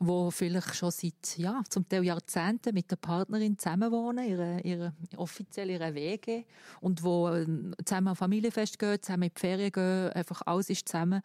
die 0.00 0.30
vielleicht 0.30 0.74
schon 0.74 0.90
seit, 0.90 1.38
ja, 1.38 1.62
zum 1.68 1.88
Teil 1.88 2.04
Jahrzehnten 2.04 2.74
mit 2.74 2.90
der 2.90 2.96
Partnerin 2.96 3.58
zusammenwohnen, 3.58 4.28
ihre, 4.28 4.60
ihre, 4.62 4.92
offiziell 5.16 5.70
ihre 5.70 5.94
Wege 5.94 6.44
und 6.80 7.02
wo 7.02 7.28
ähm, 7.30 7.74
zusammen 7.84 8.08
an 8.08 8.16
Familienfest 8.16 8.78
gehen, 8.78 9.00
zusammen 9.00 9.24
in 9.24 9.32
die 9.34 9.40
Ferien 9.40 9.72
gehen, 9.72 10.10
einfach 10.10 10.42
alles 10.46 10.70
ist 10.70 10.88
zusammen 10.88 11.22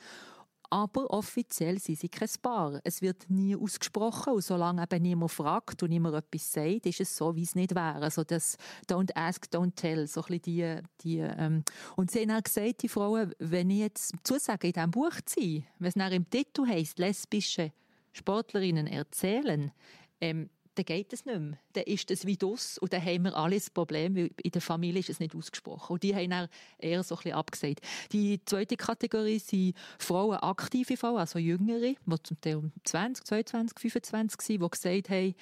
aber 0.69 1.09
offiziell 1.09 1.79
sind 1.79 1.99
sie 1.99 2.09
kein 2.09 2.29
Paar. 2.41 2.79
Es 2.83 3.01
wird 3.01 3.29
nie 3.29 3.55
ausgesprochen 3.55 4.33
und 4.33 4.43
solange 4.43 4.83
eben 4.83 5.01
niemand 5.01 5.31
fragt 5.31 5.83
und 5.83 5.89
niemand 5.89 6.15
etwas 6.15 6.51
sagt, 6.51 6.85
ist 6.85 7.01
es 7.01 7.15
so, 7.15 7.35
wie 7.35 7.43
es 7.43 7.55
nicht 7.55 7.73
wäre. 7.73 8.01
Also 8.01 8.23
das 8.23 8.57
«Don't 8.89 9.15
ask, 9.15 9.45
don't 9.51 9.75
tell», 9.75 10.07
so 10.07 10.23
ein 10.23 10.41
die, 10.41 10.79
die 11.01 11.19
ähm 11.19 11.63
Und 11.95 12.11
sie 12.11 12.21
haben 12.21 12.31
auch 12.31 12.43
gesagt, 12.43 12.83
die 12.83 12.89
Frauen, 12.89 13.33
wenn 13.39 13.69
ich 13.69 13.79
jetzt 13.79 14.13
zusage, 14.23 14.67
in 14.67 14.73
diesem 14.73 14.91
Buch 14.91 15.13
ziehe, 15.25 15.63
wenn 15.79 15.89
es 15.89 15.95
nach 15.95 16.11
im 16.11 16.29
Titel 16.29 16.67
heisst, 16.67 16.99
lesbische 16.99 17.71
Sportlerinnen 18.13 18.87
erzählen, 18.87 19.71
ähm, 20.19 20.49
dann 20.77 20.85
geht 20.85 21.11
es 21.13 21.25
nicht 21.25 21.39
mehr. 21.39 21.57
Dann 21.73 21.83
ist 21.83 22.11
es 22.11 22.25
wie 22.25 22.37
das 22.37 22.77
und 22.77 22.93
dann 22.93 23.03
haben 23.03 23.23
wir 23.23 23.35
alles 23.35 23.65
das 23.65 23.69
Problem, 23.71 24.15
weil 24.15 24.31
in 24.41 24.51
der 24.51 24.61
Familie 24.61 24.99
ist 24.99 25.09
es 25.09 25.19
nicht 25.19 25.35
ausgesprochen. 25.35 25.93
Und 25.93 26.03
die 26.03 26.15
haben 26.15 26.29
dann 26.29 26.49
eher 26.77 27.03
so 27.03 27.15
ein 27.15 27.17
bisschen 27.17 27.35
abgesagt. 27.35 27.81
Die 28.11 28.39
zweite 28.45 28.77
Kategorie 28.77 29.39
sind 29.39 29.75
Frauen, 29.97 30.37
aktive 30.37 30.97
Frauen, 30.97 31.17
also 31.17 31.39
Jüngere, 31.39 31.95
die 32.05 32.23
zum 32.23 32.41
Teil 32.41 32.71
20, 32.83 33.25
22, 33.25 33.79
25 33.79 34.41
sind, 34.41 34.61
die 34.63 34.69
gesagt 34.69 35.09
haben, 35.09 35.35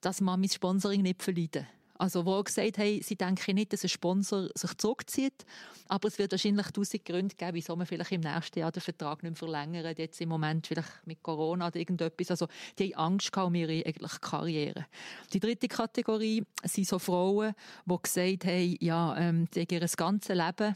dass 0.00 0.20
man 0.20 0.40
mein 0.40 0.48
Sponsoring 0.48 1.02
nicht 1.02 1.22
verleiden. 1.22 1.66
Also, 2.00 2.24
wo 2.24 2.42
gesagt 2.42 2.78
haben, 2.78 3.02
sie 3.02 3.14
denken 3.14 3.56
nicht, 3.56 3.74
dass 3.74 3.82
ein 3.82 3.90
Sponsor 3.90 4.48
sich 4.54 4.74
zurückzieht, 4.78 5.44
aber 5.86 6.08
es 6.08 6.18
wird 6.18 6.32
wahrscheinlich 6.32 6.68
tausend 6.68 7.04
Gründe 7.04 7.36
geben, 7.36 7.52
wieso 7.52 7.76
man 7.76 7.86
vielleicht 7.86 8.12
im 8.12 8.22
nächsten 8.22 8.58
Jahr 8.58 8.72
den 8.72 8.80
Vertrag 8.80 9.22
nicht 9.22 9.36
verlängert, 9.36 9.98
jetzt 9.98 10.18
im 10.22 10.30
Moment 10.30 10.66
vielleicht 10.66 11.06
mit 11.06 11.22
Corona 11.22 11.66
oder 11.66 11.76
irgendetwas. 11.76 12.30
Also, 12.30 12.48
die 12.78 12.96
haben 12.96 13.12
Angst 13.16 13.36
um 13.36 13.54
ihre 13.54 13.84
eigentlich 13.84 14.18
Karriere. 14.22 14.86
Die 15.34 15.40
dritte 15.40 15.68
Kategorie 15.68 16.42
sind 16.64 16.88
so 16.88 16.98
Frauen, 16.98 17.52
die 17.84 17.96
gesagt 18.02 18.46
haben, 18.46 18.76
ja, 18.80 19.18
ähm, 19.18 19.46
die 19.54 19.66
ihr 19.70 19.80
ganzes 19.80 20.34
Leben 20.34 20.74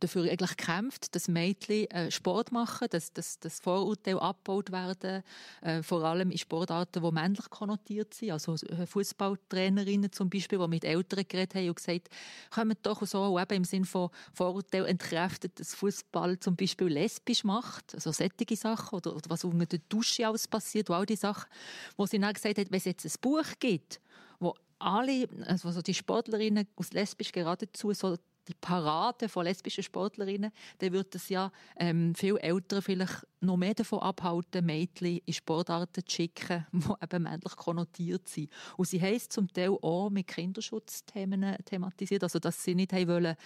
dafür 0.00 0.24
eigentlich 0.24 0.56
kämpft, 0.56 1.14
dass 1.14 1.28
Mädchen 1.28 1.88
äh, 1.90 2.10
Sport 2.10 2.50
machen, 2.50 2.88
dass, 2.90 3.12
dass, 3.12 3.38
dass 3.38 3.60
Vorurteile 3.60 4.20
abgebaut 4.20 4.72
werden, 4.72 5.22
äh, 5.60 5.82
vor 5.82 6.02
allem 6.02 6.32
in 6.32 6.38
Sportarten, 6.38 7.02
die 7.02 7.12
männlich 7.12 7.48
konnotiert 7.48 8.12
sind, 8.12 8.32
also 8.32 8.54
äh, 8.54 8.86
Fußballtrainerinnen 8.86 10.10
zum 10.10 10.28
Beispiel, 10.28 10.58
die 10.58 10.68
mit 10.68 10.84
Eltern 10.84 11.24
geredet 11.28 11.54
haben 11.54 11.68
und 11.68 11.76
gesagt, 11.76 12.08
kommen 12.50 12.76
doch 12.82 13.06
so 13.06 13.38
eben 13.38 13.54
im 13.54 13.64
Sinne 13.64 13.84
von 13.84 14.10
Vorurteilen 14.34 14.86
entkräftet, 14.86 15.60
dass 15.60 15.74
Fußball 15.74 16.40
zum 16.40 16.56
Beispiel 16.56 16.88
lesbisch 16.88 17.44
macht, 17.44 17.94
also 17.94 18.10
sättige 18.10 18.56
Sachen 18.56 18.96
oder, 18.96 19.14
oder 19.14 19.30
was 19.30 19.44
unter 19.44 19.66
der 19.66 19.80
Dusche 19.88 20.26
alles 20.26 20.48
passiert, 20.48 20.90
all 20.90 21.06
die 21.06 21.16
Sachen, 21.16 21.48
wo 21.96 22.06
sie 22.06 22.18
dann 22.18 22.34
gesagt 22.34 22.58
hat, 22.58 22.70
wenn 22.70 22.78
es 22.78 22.84
jetzt 22.84 23.04
ein 23.04 23.12
Buch 23.20 23.46
gibt, 23.60 24.00
wo 24.40 24.54
alle, 24.80 25.28
also 25.46 25.80
die 25.82 25.94
Sportlerinnen 25.94 26.66
aus 26.74 26.92
lesbisch 26.92 27.30
geradezu 27.30 27.92
so 27.92 28.16
die 28.48 28.54
Parade 28.54 29.28
von 29.28 29.44
lesbischen 29.44 29.84
Sportlerinnen, 29.84 30.52
dann 30.78 30.92
wird 30.92 31.14
es 31.14 31.28
ja 31.28 31.52
ähm, 31.76 32.14
viel 32.14 32.36
Eltern 32.38 32.82
vielleicht 32.82 33.26
noch 33.40 33.56
mehr 33.56 33.74
davon 33.74 34.00
abhalten, 34.00 34.64
Mädchen 34.64 35.20
in 35.24 35.32
Sportarten 35.32 36.04
zu 36.06 36.14
schicken, 36.14 36.66
die 36.72 37.04
eben 37.04 37.22
männlich 37.22 37.56
konnotiert 37.56 38.28
sind. 38.28 38.50
Und 38.76 38.88
sie 38.88 39.00
haben 39.00 39.14
es 39.14 39.28
zum 39.28 39.52
Teil 39.52 39.70
auch 39.70 40.10
mit 40.10 40.26
Kinderschutzthemen 40.28 41.56
thematisiert, 41.64 42.22
also 42.22 42.38
dass 42.38 42.62
sie 42.62 42.74
nicht 42.74 42.92
wollen, 42.92 43.36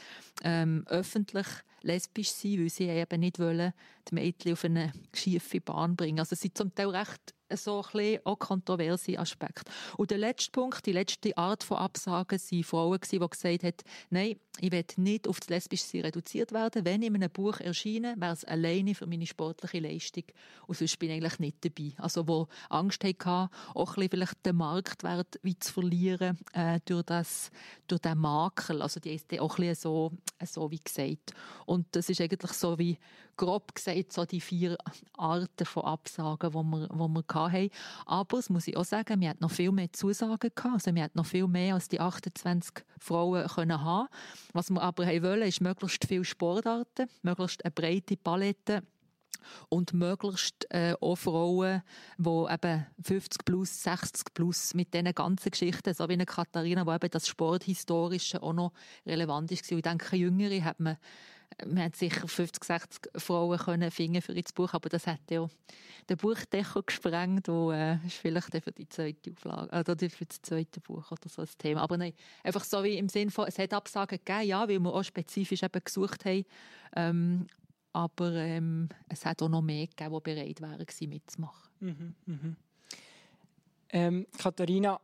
ähm, 0.42 0.84
öffentlich 0.88 1.46
lesbisch 1.82 2.30
sein, 2.30 2.60
weil 2.60 2.70
sie 2.70 2.88
eben 2.88 3.20
nicht 3.20 3.38
wollen, 3.38 3.72
die 4.08 4.14
Mädchen 4.14 4.52
auf 4.52 4.64
eine 4.64 4.92
schiefe 5.14 5.60
Bahn 5.60 5.96
bringen. 5.96 6.20
Also 6.20 6.34
sie 6.34 6.42
sind 6.42 6.58
zum 6.58 6.74
Teil 6.74 6.88
recht 6.88 7.35
so 7.54 7.82
ein 7.82 7.92
bisschen 7.92 8.20
auch 8.24 8.38
kontroverse 8.38 9.18
Aspekt. 9.18 9.70
Und 9.96 10.10
der 10.10 10.18
letzte 10.18 10.50
Punkt, 10.50 10.84
die 10.86 10.92
letzte 10.92 11.36
Art 11.36 11.62
von 11.62 11.78
Absagen, 11.78 12.38
waren 12.38 12.64
Frauen, 12.64 13.00
die 13.10 13.18
gesagt 13.18 13.64
haben, 13.64 13.74
nein, 14.10 14.36
ich 14.60 14.72
will 14.72 14.84
nicht 14.96 15.28
auf 15.28 15.38
das 15.40 15.50
lesbische 15.50 16.02
reduziert 16.02 16.52
werden. 16.52 16.84
Wenn 16.84 17.02
ich 17.02 17.08
in 17.08 17.16
einem 17.16 17.30
Buch 17.30 17.60
erscheine, 17.60 18.14
wäre 18.16 18.32
es 18.32 18.44
alleine 18.44 18.94
für 18.94 19.06
meine 19.06 19.26
sportliche 19.26 19.80
Leistung. 19.80 20.24
Und 20.66 20.78
sonst 20.78 20.98
bin 20.98 21.10
ich 21.10 21.16
eigentlich 21.16 21.38
nicht 21.38 21.64
dabei. 21.64 21.92
Also, 21.98 22.26
wo 22.26 22.48
Angst 22.70 23.04
hatten, 23.04 23.50
auch 23.74 23.90
ein 23.90 23.94
bisschen 23.94 24.08
vielleicht 24.10 24.46
den 24.46 24.56
Marktwert 24.56 25.38
wie 25.42 25.58
zu 25.58 25.72
verlieren, 25.72 26.38
äh, 26.54 26.80
durch 26.86 27.04
das, 27.04 27.50
durch 27.86 28.00
den 28.00 28.18
Makel. 28.18 28.80
Also, 28.80 28.98
die 28.98 29.14
ist 29.14 29.32
auch 29.38 29.58
ein 29.58 29.66
bisschen 29.68 29.74
so, 29.74 30.12
so 30.44 30.70
wie 30.70 30.80
gesagt. 30.82 31.34
Und 31.66 31.86
das 31.92 32.08
ist 32.08 32.20
eigentlich 32.20 32.52
so 32.52 32.78
wie, 32.78 32.98
grob 33.36 33.74
gesagt, 33.74 34.12
so 34.12 34.24
die 34.24 34.40
vier 34.40 34.76
Arten 35.16 35.66
von 35.66 35.84
Absagen, 35.84 36.50
die 36.50 36.56
wir, 36.56 36.88
die 36.88 36.98
wir 36.98 37.24
hatten. 37.34 37.70
Aber, 38.06 38.36
das 38.36 38.50
muss 38.50 38.68
ich 38.68 38.76
auch 38.76 38.84
sagen, 38.84 39.20
wir 39.20 39.30
hatten 39.30 39.42
noch 39.42 39.50
viel 39.50 39.72
mehr 39.72 39.92
Zusagen 39.92 40.50
gehabt. 40.54 40.74
Also, 40.74 40.94
wir 40.94 41.04
hatten 41.04 41.18
noch 41.18 41.26
viel 41.26 41.46
mehr 41.46 41.74
als 41.74 41.88
die 41.88 42.00
28 42.00 42.84
Frauen 42.98 43.46
können 43.48 43.82
haben. 43.82 44.08
Was 44.52 44.70
wir 44.70 44.82
aber 44.82 45.06
wollen, 45.06 45.42
ist 45.42 45.60
möglichst 45.60 46.06
viele 46.06 46.24
Sportarten, 46.24 47.08
möglichst 47.22 47.64
eine 47.64 47.72
breite 47.72 48.16
Palette 48.16 48.82
und 49.68 49.92
möglichst 49.92 50.66
äh, 50.70 50.94
auch 51.00 51.16
Frauen, 51.16 51.82
die 52.18 52.46
eben 52.52 52.86
50 53.02 53.44
plus, 53.44 53.82
60 53.82 54.34
plus 54.34 54.74
mit 54.74 54.92
diesen 54.94 55.14
ganzen 55.14 55.50
Geschichten, 55.50 55.94
so 55.94 56.08
wie 56.08 56.14
eine 56.14 56.26
Katharina, 56.26 56.86
wo 56.86 56.92
eben 56.92 57.10
das 57.10 57.28
Sporthistorische 57.28 58.42
auch 58.42 58.52
noch 58.52 58.72
relevant 59.04 59.50
ist. 59.52 59.70
Ich 59.70 59.82
denke, 59.82 60.16
Jüngere 60.16 60.64
hat 60.64 60.80
man 60.80 60.96
wir 61.64 61.84
haben 61.84 61.94
sicher 61.94 62.28
50, 62.28 62.64
60 62.64 63.10
Frauen 63.16 63.58
können 63.58 63.90
finden 63.90 64.20
für 64.20 64.34
das 64.34 64.52
Buch, 64.52 64.74
aber 64.74 64.88
das 64.88 65.06
hat 65.06 65.20
ja 65.30 65.48
den 66.08 66.16
Buchdeckel 66.16 66.82
gesprengt, 66.82 67.48
wo 67.48 67.72
äh, 67.72 67.98
ist 68.06 68.16
vielleicht 68.16 68.52
für 68.62 68.72
die 68.72 68.88
zweite 68.88 69.32
Auflage 69.32 69.90
oder 69.90 70.10
für 70.10 70.26
das 70.26 70.42
zweite 70.42 70.80
Buch 70.80 71.10
oder 71.10 71.28
so 71.28 71.42
ein 71.42 71.48
Thema. 71.58 71.82
Aber 71.82 71.96
nein, 71.96 72.12
einfach 72.44 72.64
so 72.64 72.84
wie 72.84 72.98
im 72.98 73.08
Sinne 73.08 73.30
von, 73.30 73.46
es 73.48 73.58
hat 73.58 73.72
Absagen 73.72 74.18
gegeben, 74.18 74.46
ja, 74.46 74.68
weil 74.68 74.78
wir 74.78 74.94
auch 74.94 75.02
spezifisch 75.02 75.62
eben 75.62 75.82
gesucht 75.82 76.24
haben, 76.24 76.44
ähm, 76.94 77.46
aber 77.92 78.32
ähm, 78.34 78.90
es 79.08 79.24
hat 79.24 79.40
auch 79.40 79.48
noch 79.48 79.62
mehr 79.62 79.86
gegeben, 79.86 80.14
die 80.14 80.34
bereit 80.34 80.60
wären, 80.60 81.10
mitzumachen. 81.10 81.70
Mhm, 81.80 82.14
mhm. 82.26 82.56
Ähm, 83.88 84.26
Katharina, 84.36 85.00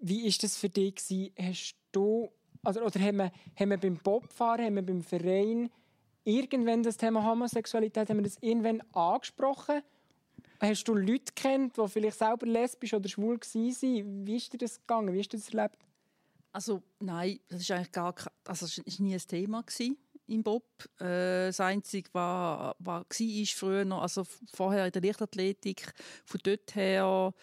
wie 0.00 0.26
ist 0.26 0.42
das 0.42 0.58
für 0.58 0.68
dich? 0.68 1.32
Hast 1.38 1.74
du 1.92 2.30
also, 2.64 2.82
oder 2.82 3.00
haben 3.00 3.16
wir, 3.18 3.32
haben 3.58 3.70
wir 3.70 3.78
beim 3.78 3.96
Bobfahren, 3.96 4.64
haben 4.64 4.76
wir 4.76 4.82
beim 4.82 5.02
Verein 5.02 5.70
irgendwann 6.24 6.82
das 6.82 6.96
Thema 6.96 7.24
Homosexualität, 7.24 8.08
haben 8.08 8.18
wir 8.18 8.24
das 8.24 8.38
irgendwann 8.40 8.82
angesprochen? 8.92 9.82
Hast 10.60 10.84
du 10.84 10.94
Leute 10.94 11.32
kennt, 11.34 11.76
die 11.76 11.88
vielleicht 11.88 12.18
selber 12.18 12.46
lesbisch 12.46 12.94
oder 12.94 13.08
schwul 13.08 13.38
waren? 13.38 14.26
Wie 14.26 14.36
ist 14.36 14.52
dir 14.52 14.58
das 14.58 14.78
gegangen? 14.78 15.12
Wie 15.12 15.18
hast 15.18 15.32
du 15.32 15.36
das 15.36 15.52
erlebt? 15.52 15.78
Also 16.52 16.82
nein, 17.00 17.40
das 17.48 17.62
ist 17.62 17.70
eigentlich 17.70 17.92
gar 17.92 18.14
also 18.44 18.66
es 18.66 18.78
ist 18.78 19.00
nie 19.00 19.14
ein 19.14 19.20
Thema 19.20 19.64
im 20.26 20.42
Bob. 20.42 20.64
Äh, 21.00 21.46
das 21.46 21.60
Einzige, 21.60 22.08
was, 22.12 22.74
was 22.78 22.86
war, 22.86 23.04
ist 23.20 23.52
früher 23.54 23.84
noch, 23.84 24.02
also 24.02 24.24
vorher 24.52 24.86
in 24.86 24.92
der 24.92 25.02
Leichtathletik, 25.02 25.92
von 26.24 26.40
dort 26.42 26.74
her 26.74 27.34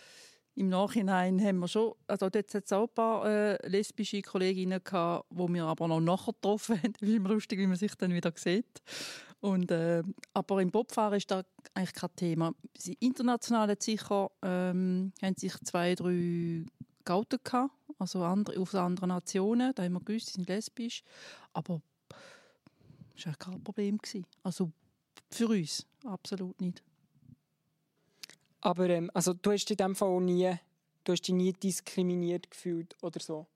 im 0.55 0.69
Nachhinein 0.69 1.41
haben 1.41 1.59
wir 1.59 1.67
schon, 1.67 1.93
also 2.07 2.29
dort 2.29 2.53
hat 2.53 2.65
es 2.65 2.73
auch 2.73 2.87
ein 2.87 2.93
paar 2.93 3.25
äh, 3.25 3.67
lesbische 3.67 4.21
Kolleginnen 4.21 4.83
gehabt, 4.83 5.25
die 5.31 5.53
wir 5.53 5.65
aber 5.65 5.87
noch 5.87 6.01
nachher 6.01 6.33
getroffen 6.33 6.77
haben. 6.77 6.93
Das 6.99 7.09
ist 7.09 7.15
immer 7.15 7.29
lustig, 7.29 7.59
wie 7.59 7.67
man 7.67 7.77
sich 7.77 7.95
dann 7.95 8.13
wieder 8.13 8.33
sieht. 8.35 8.81
Und, 9.39 9.71
äh, 9.71 10.03
aber 10.33 10.61
im 10.61 10.69
Bobfahren 10.69 11.17
ist 11.17 11.31
da 11.31 11.43
eigentlich 11.73 11.93
kein 11.93 12.15
Thema. 12.15 12.53
Sie 12.77 12.93
international 12.99 13.69
hat 13.69 13.81
sicher 13.81 14.29
ähm, 14.43 15.13
haben 15.21 15.35
sich 15.35 15.53
zwei, 15.63 15.95
drei 15.95 16.65
Gauten 17.05 17.39
gehabt, 17.43 17.73
also 17.97 18.23
andere, 18.23 18.59
aus 18.59 18.75
anderen 18.75 19.09
Nationen. 19.09 19.73
Da 19.73 19.83
haben 19.83 19.93
wir 19.93 20.01
gewusst, 20.01 20.27
sie 20.27 20.33
sind 20.33 20.47
lesbisch. 20.47 21.03
Aber 21.53 21.81
das 23.15 23.25
war 23.25 23.35
kein 23.35 23.63
Problem. 23.63 23.97
Gewesen. 23.97 24.25
Also 24.43 24.71
für 25.31 25.47
uns 25.47 25.87
absolut 26.03 26.59
nicht. 26.61 26.83
Aber 28.61 28.89
ähm, 28.89 29.09
also, 29.13 29.33
du 29.33 29.51
hast 29.51 29.69
in 29.71 29.77
dem 29.77 29.95
Fall 29.95 30.21
nie, 30.21 30.53
du 31.03 31.11
hast 31.11 31.27
dich 31.27 31.35
nie 31.35 31.53
diskriminiert 31.53 32.49
gefühlt 32.49 32.95
oder 33.01 33.19
so? 33.19 33.47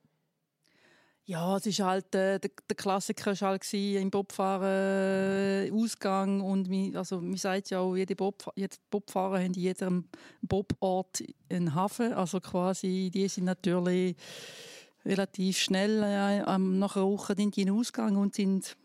Ja, 1.27 1.57
es 1.57 1.65
ist 1.65 1.79
halt, 1.79 2.13
äh, 2.13 2.39
der, 2.39 2.51
der 2.69 2.75
Klassiker 2.75 3.31
war 3.41 3.49
halt 3.49 3.73
im 3.73 4.11
Bobfahren 4.11 5.67
äh, 5.67 5.71
Ausgang 5.71 6.41
und 6.41 6.69
mi, 6.69 6.95
also, 6.95 7.19
man 7.19 7.37
sagt 7.37 7.71
ja 7.71 7.79
auch, 7.79 7.95
jede, 7.95 8.15
Bob, 8.15 8.51
jede 8.55 8.77
Bobfahrer 8.91 9.37
haben 9.37 9.45
in 9.45 9.53
jedem 9.53 10.07
Bobort 10.41 11.23
einen 11.49 11.73
Hafen, 11.73 12.13
also 12.13 12.39
quasi, 12.39 13.09
die 13.11 13.27
sind 13.27 13.45
natürlich 13.45 14.15
relativ 15.03 15.57
schnell 15.57 16.03
äh, 16.03 16.57
nach 16.57 16.95
einer 16.95 17.39
in 17.39 17.51
den 17.51 17.69
Ausgang 17.71 18.17
und 18.17 18.35
sind 18.35 18.75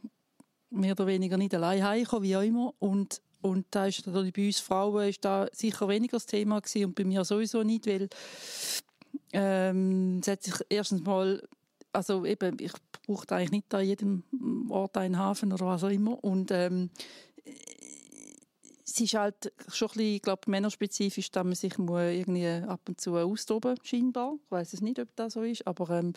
mehr 0.70 0.92
oder 0.92 1.06
weniger 1.06 1.36
nicht 1.36 1.54
allein 1.54 1.84
heimgekommen, 1.84 2.24
wie 2.24 2.36
auch 2.36 2.42
immer. 2.42 2.74
Und 2.78 3.20
und 3.42 3.66
da 3.70 3.86
ist 3.86 4.06
natürlich 4.06 4.32
bei 4.32 4.46
uns 4.46 4.60
Frauen 4.60 5.08
ist 5.08 5.24
da 5.24 5.48
sicher 5.52 5.88
weniger 5.88 6.16
das 6.16 6.26
Thema 6.26 6.60
gewesen 6.60 6.86
und 6.86 6.94
bei 6.94 7.04
mir 7.04 7.24
sowieso 7.24 7.62
nicht, 7.62 7.86
weil 7.86 8.08
ähm, 9.32 10.18
es 10.20 10.28
hat 10.28 10.42
sich 10.42 10.54
erstens 10.68 11.02
mal, 11.02 11.42
also 11.92 12.24
eben, 12.24 12.56
ich 12.60 12.72
brauche 13.06 13.26
eigentlich 13.30 13.50
nicht 13.50 13.74
an 13.74 13.84
jedem 13.84 14.24
Ort 14.70 14.96
einen 14.96 15.18
Hafen 15.18 15.52
oder 15.52 15.66
was 15.66 15.84
auch 15.84 15.88
immer 15.88 16.22
und 16.22 16.50
ähm, 16.50 16.90
es 18.84 19.00
ist 19.00 19.14
halt 19.14 19.52
schon 19.68 19.88
ein 19.90 19.96
bisschen, 19.96 20.18
glaube, 20.20 20.50
männerspezifisch, 20.50 21.30
dass 21.30 21.44
man 21.44 21.54
sich 21.54 21.78
irgendwie 21.78 22.46
ab 22.46 22.80
und 22.88 23.00
zu 23.00 23.16
austoben 23.16 23.76
scheinbar. 23.82 24.34
Ich 24.44 24.50
weiß 24.50 24.72
es 24.72 24.80
nicht, 24.80 24.98
ob 24.98 25.14
das 25.16 25.34
so 25.34 25.42
ist, 25.42 25.66
aber 25.66 25.90
ähm, 25.90 26.12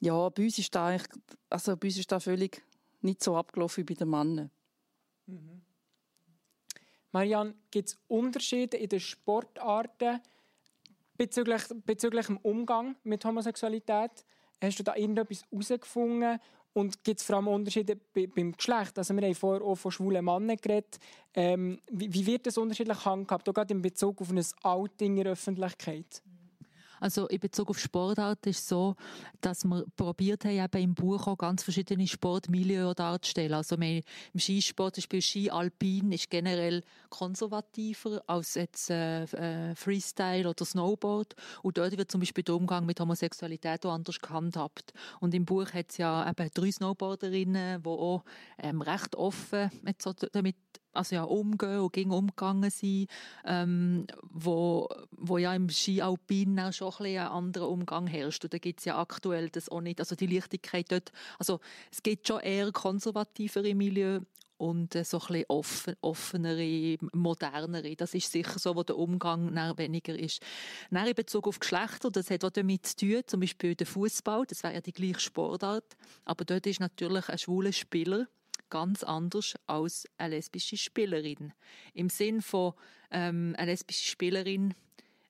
ja, 0.00 0.28
bei 0.28 0.44
uns 0.44 0.58
ist 0.58 0.74
da 0.74 0.88
eigentlich, 0.88 1.08
also 1.48 1.76
bei 1.76 1.88
uns 1.88 1.98
ist 1.98 2.12
da 2.12 2.20
völlig 2.20 2.62
nicht 3.00 3.22
so 3.22 3.36
abgelaufen 3.36 3.82
wie 3.82 3.94
bei 3.94 3.98
den 3.98 4.10
Männern. 4.10 4.50
Mhm. 5.26 5.63
Marianne, 7.14 7.54
gibt 7.70 7.90
es 7.90 7.98
Unterschiede 8.08 8.76
in 8.76 8.88
den 8.88 8.98
Sportarten 8.98 10.20
bezüglich, 11.16 11.62
bezüglich 11.86 12.26
dem 12.26 12.38
Umgang 12.38 12.96
mit 13.04 13.24
Homosexualität? 13.24 14.10
Hast 14.60 14.78
du 14.80 14.82
da 14.82 14.96
irgendetwas 14.96 15.44
herausgefunden? 15.48 16.40
Und 16.72 17.04
gibt 17.04 17.20
es 17.20 17.26
vor 17.26 17.36
allem 17.36 17.46
Unterschiede 17.46 17.96
beim 18.34 18.50
Geschlecht? 18.50 18.98
Also 18.98 19.14
wir 19.14 19.22
haben 19.22 19.34
vorher 19.36 19.64
auch 19.64 19.76
von 19.76 19.92
schwulen 19.92 20.24
Männern 20.24 20.56
geredet. 20.56 20.98
Ähm, 21.34 21.78
wie, 21.88 22.12
wie, 22.12 22.26
wird 22.26 22.48
das 22.48 22.58
unterschiedlich 22.58 23.04
handhabt, 23.04 23.48
auch 23.48 23.54
gerade 23.54 23.72
in 23.72 23.80
Bezug 23.80 24.20
auf 24.20 24.30
ein 24.30 24.44
Outing 24.64 25.16
in 25.16 25.22
der 25.22 25.32
Öffentlichkeit? 25.34 26.20
Also 27.00 27.26
in 27.28 27.40
Bezug 27.40 27.70
auf 27.70 27.78
Sportart 27.78 28.46
ist 28.46 28.60
es 28.60 28.68
so, 28.68 28.96
dass 29.40 29.64
wir 29.64 29.84
probiert 29.96 30.44
haben, 30.44 30.58
eben 30.58 30.82
im 30.82 30.94
Buch 30.94 31.26
auch 31.26 31.36
ganz 31.36 31.62
verschiedene 31.62 32.06
Sportmilieu 32.06 32.94
darzustellen. 32.94 33.54
Also 33.54 33.76
im 33.76 34.02
Skisport, 34.38 34.94
zum 34.94 35.02
Beispiel 35.02 35.22
Ski 35.22 35.50
Alpin, 35.50 36.12
ist 36.12 36.30
generell 36.30 36.82
konservativer 37.10 38.22
als 38.26 38.54
jetzt 38.54 38.90
äh, 38.90 39.24
äh, 39.24 39.74
Freestyle 39.74 40.48
oder 40.48 40.64
Snowboard. 40.64 41.34
Und 41.62 41.78
dort 41.78 41.96
wird 41.96 42.10
zum 42.10 42.20
Beispiel 42.20 42.44
der 42.44 42.56
Umgang 42.56 42.86
mit 42.86 43.00
Homosexualität 43.00 43.84
auch 43.86 43.92
anders 43.92 44.18
gehandhabt. 44.20 44.92
Und 45.20 45.34
im 45.34 45.44
Buch 45.44 45.72
hat 45.72 45.90
es 45.90 45.98
ja 45.98 46.28
eben 46.28 46.50
drei 46.54 46.70
Snowboarderinnen, 46.70 47.82
die 47.82 47.88
auch 47.88 48.24
ähm, 48.58 48.80
recht 48.80 49.16
offen 49.16 49.70
mit 49.82 50.00
so 50.00 50.12
damit 50.12 50.56
also 50.94 51.14
ja, 51.16 51.24
umgehen 51.24 51.80
und 51.80 51.92
ging 51.92 52.10
umgegangen 52.10 52.70
sind, 52.70 53.08
ähm, 53.44 54.06
wo, 54.22 54.88
wo 55.10 55.38
ja 55.38 55.54
im 55.54 55.68
Ski 55.68 56.02
Alpin 56.02 56.58
auch 56.60 56.72
schon 56.72 56.88
ein, 56.88 56.98
bisschen 56.98 57.20
ein 57.20 57.28
anderer 57.28 57.68
Umgang 57.68 58.06
herrscht. 58.06 58.44
Und 58.44 58.54
da 58.54 58.58
gibt 58.58 58.80
es 58.80 58.84
ja 58.84 58.98
aktuell 58.98 59.50
das 59.50 59.68
auch 59.68 59.80
nicht, 59.80 60.00
also 60.00 60.14
die 60.14 60.26
Lichtigkeit 60.26 60.90
dort, 60.90 61.12
also 61.38 61.60
es 61.92 62.02
gibt 62.02 62.28
schon 62.28 62.40
eher 62.40 62.72
konservativere 62.72 63.74
Milieu 63.74 64.20
und 64.56 64.94
äh, 64.94 65.04
so 65.04 65.18
ein 65.18 65.26
bisschen 65.26 65.44
offen, 65.48 65.94
offenere, 66.00 66.96
modernere. 67.12 67.96
Das 67.96 68.14
ist 68.14 68.30
sicher 68.30 68.58
so, 68.58 68.76
wo 68.76 68.82
der 68.82 68.96
Umgang 68.96 69.54
weniger 69.76 70.18
ist. 70.18 70.40
Dann 70.90 71.06
in 71.06 71.14
Bezug 71.14 71.46
auf 71.46 71.58
Geschlechter, 71.58 72.10
das 72.10 72.30
hat 72.30 72.44
auch 72.44 72.50
damit 72.50 72.86
zu 72.86 72.96
tun, 72.96 73.22
zum 73.26 73.40
Beispiel 73.40 73.74
der 73.74 73.86
Fußball, 73.86 74.44
das 74.46 74.62
wäre 74.62 74.74
ja 74.74 74.80
die 74.80 74.92
gleiche 74.92 75.20
Sportart, 75.20 75.96
aber 76.24 76.44
dort 76.44 76.66
ist 76.66 76.80
natürlich 76.80 77.28
ein 77.28 77.38
schwuler 77.38 77.72
Spieler 77.72 78.28
ganz 78.74 79.04
anders 79.04 79.54
als 79.68 80.04
eine 80.18 80.34
lesbische 80.34 80.76
Spielerin. 80.76 81.52
Im 81.92 82.08
Sinn 82.08 82.42
von 82.42 82.72
ähm, 83.12 83.54
eine 83.56 83.70
lesbische 83.70 84.04
Spielerin 84.04 84.74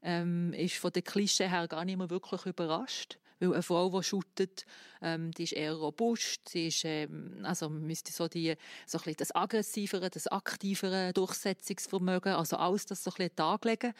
ähm, 0.01 0.55
ist 0.55 0.77
von 0.77 0.91
der 0.93 1.03
Klischee 1.03 1.51
her 1.51 1.69
gar 1.69 1.85
nicht 1.85 1.99
mehr 1.99 2.09
wirklich 2.09 2.47
überrascht. 2.47 3.19
Weil 3.41 3.53
eine 3.53 3.63
Frau, 3.63 3.91
die 3.91 4.03
shootet, 4.03 4.65
ähm, 5.03 5.33
die 5.33 5.45
ist 5.45 5.53
eher 5.53 5.75
robust, 5.75 6.49
sie 6.49 6.69
ist, 6.69 6.85
ähm, 6.85 7.41
also 7.43 7.69
müsste 7.69 8.13
so 8.13 8.29
die, 8.29 8.55
so 8.87 8.99
ein 9.05 9.15
das 9.17 9.35
aggressivere, 9.35 10.11
das 10.11 10.29
aktivere 10.29 11.13
Durchsetzungsvermögen, 11.13 12.35
also 12.35 12.57
alles 12.57 12.87
das 12.87 13.03
so 13.03 13.11
ein 13.11 13.17
bisschen 13.17 13.37
darlegen 13.37 13.95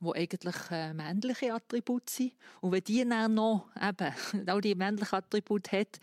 die 0.00 0.14
eigentlich 0.14 0.56
äh, 0.70 0.92
männliche 0.92 1.54
Attribute 1.54 2.08
sind. 2.08 2.32
Und 2.60 2.72
wenn 2.72 2.84
die 2.84 3.08
dann 3.08 3.34
noch 3.34 3.68
eben 3.80 4.14
all 4.46 4.60
die 4.60 4.74
männlichen 4.74 5.16
Attribute 5.16 5.72
hat, 5.72 5.98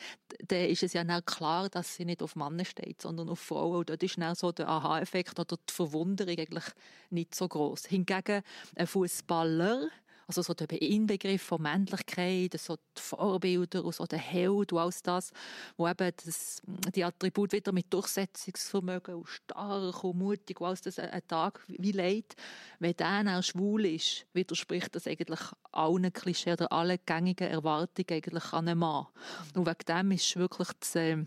dann 0.48 0.66
ist 0.66 0.84
es 0.84 0.94
ja 0.94 1.04
dann 1.04 1.26
klar, 1.26 1.70
dass 1.70 1.96
sie 1.96 2.06
nicht 2.06 2.24
auf 2.24 2.36
Männer 2.36 2.66
steht, 2.66 3.02
sondern 3.02 3.30
auf 3.30 3.40
Frauen. 3.40 3.78
Und 3.78 3.90
dort 3.90 4.04
ist 4.04 4.18
dann 4.18 4.36
so 4.36 4.52
der 4.52 4.68
Aha-Effekt 4.68 5.40
oder 5.40 5.58
die 5.58 5.74
Verwunderung 5.74 6.38
eigentlich 6.38 6.66
nicht 7.10 7.36
so 7.36 7.48
groß. 7.48 7.86
Hingegen 7.86 8.42
ein 8.76 8.88
Fußballer 8.88 9.90
also 10.28 10.42
so 10.42 10.54
der 10.54 10.82
Inbegriff 10.82 11.42
von 11.42 11.62
Männlichkeit, 11.62 12.60
so 12.60 12.76
die 12.76 13.02
Vorbilder 13.02 13.84
und 13.84 13.96
so 13.96 14.06
der 14.06 14.20
Held 14.20 14.72
und 14.72 14.80
alles 14.80 15.02
das, 15.02 15.32
wo 15.78 15.88
eben 15.88 16.12
das, 16.26 16.62
die 16.96 17.04
Attribute 17.04 17.52
wieder 17.52 17.72
mit 17.72 17.94
Durchsetzungsvermögen 17.94 19.16
und 19.16 19.28
stark 19.28 20.04
und 20.04 20.18
mutig 20.18 20.60
und 20.60 20.68
alles 20.68 20.82
das 20.82 21.00
einen 21.00 21.28
Tag 21.28 21.62
wie 21.68 21.92
leid, 21.92 22.36
wenn 22.80 22.96
der 22.96 23.38
auch 23.38 23.44
schwul 23.44 23.86
ist, 23.86 24.26
widerspricht 24.34 24.96
das 24.96 25.08
eigentlich 25.08 25.42
allen 25.72 26.12
Klischees 26.14 26.54
oder 26.54 26.72
allen 26.72 27.00
gängigen 27.06 27.50
Erwartungen 27.50 28.08
eigentlich 28.10 28.54
an 28.54 28.68
einen 28.68 28.80
Mann. 28.80 29.08
Und 29.56 29.66
wegen 29.66 29.86
dem 29.88 30.12
ist 30.12 30.36
wirklich 30.36 30.70
das, 30.80 30.96
äh, 30.96 31.26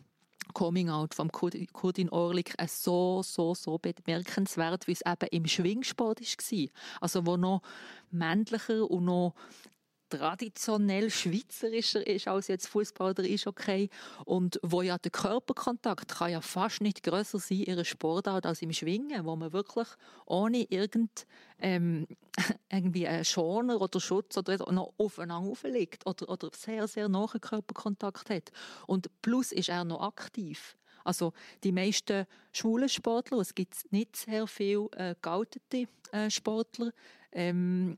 Coming 0.54 0.90
Out 0.90 1.14
vom 1.14 1.30
Kurdin 1.30 2.09
Orlik 2.11 2.54
so, 2.66 3.22
so, 3.22 3.54
so 3.54 3.78
bemerkenswert, 3.78 4.87
wie 4.87 4.92
es 4.92 5.02
eben 5.04 5.28
im 5.30 5.46
Schwingsport 5.46 6.20
war. 6.20 6.68
Also 7.00 7.26
wo 7.26 7.37
noch 7.37 7.62
männlicher 8.11 8.90
und 8.90 9.04
noch 9.04 9.35
traditionell 10.08 11.10
schweizerischer 11.10 12.06
ist 12.06 12.28
als 12.28 12.48
jetzt 12.48 12.68
Fußball 12.68 13.10
oder 13.10 13.24
ist 13.24 13.46
okay 13.46 13.88
und 14.24 14.60
wo 14.62 14.82
ja 14.82 14.98
der 14.98 15.10
Körperkontakt 15.10 16.14
kann 16.14 16.32
ja 16.32 16.40
fast 16.40 16.80
nicht 16.80 17.02
größer 17.02 17.38
sein 17.38 17.62
in 17.62 17.72
einer 17.74 17.84
Sportart 17.84 18.46
als 18.46 18.62
im 18.62 18.72
Schwingen, 18.72 19.24
wo 19.24 19.36
man 19.36 19.52
wirklich 19.52 19.88
ohne 20.26 20.62
irgend 20.70 21.26
ähm, 21.58 22.06
irgendwie 22.70 23.06
einen 23.06 23.24
Schoner 23.24 23.80
oder 23.80 24.00
Schutz 24.00 24.36
oder 24.36 24.70
noch 24.72 24.94
aufeinander 24.98 25.50
auflegt 25.50 26.06
oder, 26.06 26.28
oder 26.28 26.50
sehr 26.54 26.86
sehr 26.88 27.08
nahen 27.08 27.40
Körperkontakt 27.40 28.30
hat. 28.30 28.50
Und 28.86 29.10
plus 29.22 29.52
ist 29.52 29.68
er 29.68 29.84
noch 29.84 30.02
aktiv. 30.02 30.76
Also 31.06 31.32
die 31.62 31.72
meisten 31.72 32.26
schwulen 32.52 32.88
Sportler, 32.88 33.38
es 33.38 33.54
gibt 33.54 33.92
nicht 33.92 34.16
sehr 34.16 34.46
viele 34.48 34.88
äh, 34.96 35.14
gealtete 35.22 35.86
äh, 36.10 36.28
Sportler, 36.30 36.92
ähm, 37.30 37.96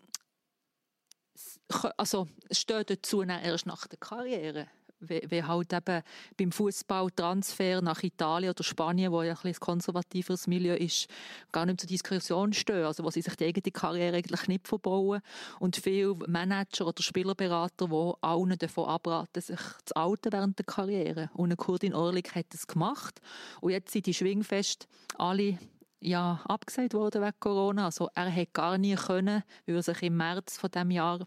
also 1.97 2.29
steht 2.51 2.91
dazu 2.91 3.23
erst 3.23 3.67
nach 3.67 3.87
der 3.87 3.99
Karriere. 3.99 4.69
Wie, 5.01 5.45
halt 5.45 5.73
eben 5.73 6.03
beim 6.37 6.51
Fußballtransfer 6.51 7.81
nach 7.83 8.03
Italien 8.03 8.51
oder 8.51 8.65
Spanien, 8.65 9.13
wo 9.13 9.23
ja 9.23 9.35
ein, 9.35 9.39
ein 9.45 9.55
konservativeres 9.55 10.49
Milieu 10.49 10.75
ist, 10.75 11.07
gar 11.53 11.67
nicht 11.67 11.81
zur 11.81 11.87
Diskussion 11.87 12.53
stehen, 12.53 12.85
also 12.85 13.05
wo 13.05 13.11
sie 13.11 13.23
sich 13.23 13.37
die 13.37 13.45
eigene 13.45 13.71
Karriere 13.71 14.17
eigentlich 14.17 14.49
nicht 14.49 14.67
verbauen. 14.67 15.21
Und 15.61 15.77
viele 15.77 16.17
Manager 16.27 16.89
oder 16.89 17.01
Spielerberater, 17.01 17.87
die 17.87 18.13
allen 18.23 18.59
davon 18.59 18.89
abraten, 18.89 19.41
sich 19.41 19.61
zu 19.85 19.95
alten 19.95 20.33
während 20.33 20.59
der 20.59 20.67
Karriere. 20.67 21.31
Und 21.33 21.57
Kurdin 21.57 21.95
Orlik 21.95 22.35
hat 22.35 22.47
das 22.51 22.67
gemacht. 22.67 23.21
Und 23.61 23.71
jetzt 23.71 23.93
sind 23.93 24.07
die 24.07 24.15
Schwingfest 24.15 24.89
alle 25.17 25.59
ja, 26.01 26.41
abgesagt 26.45 26.95
worden 26.95 27.23
wegen 27.23 27.41
Corona. 27.41 27.87
Also 27.87 28.09
er 28.15 28.29
hätte 28.29 28.53
gar 28.53 28.79
nie 28.79 28.95
können, 28.95 29.43
weil 29.67 29.77
er 29.77 29.83
sich 29.83 30.03
im 30.03 30.17
März 30.17 30.59
von 30.59 30.71
dem 30.71 30.91
Jahr 30.91 31.27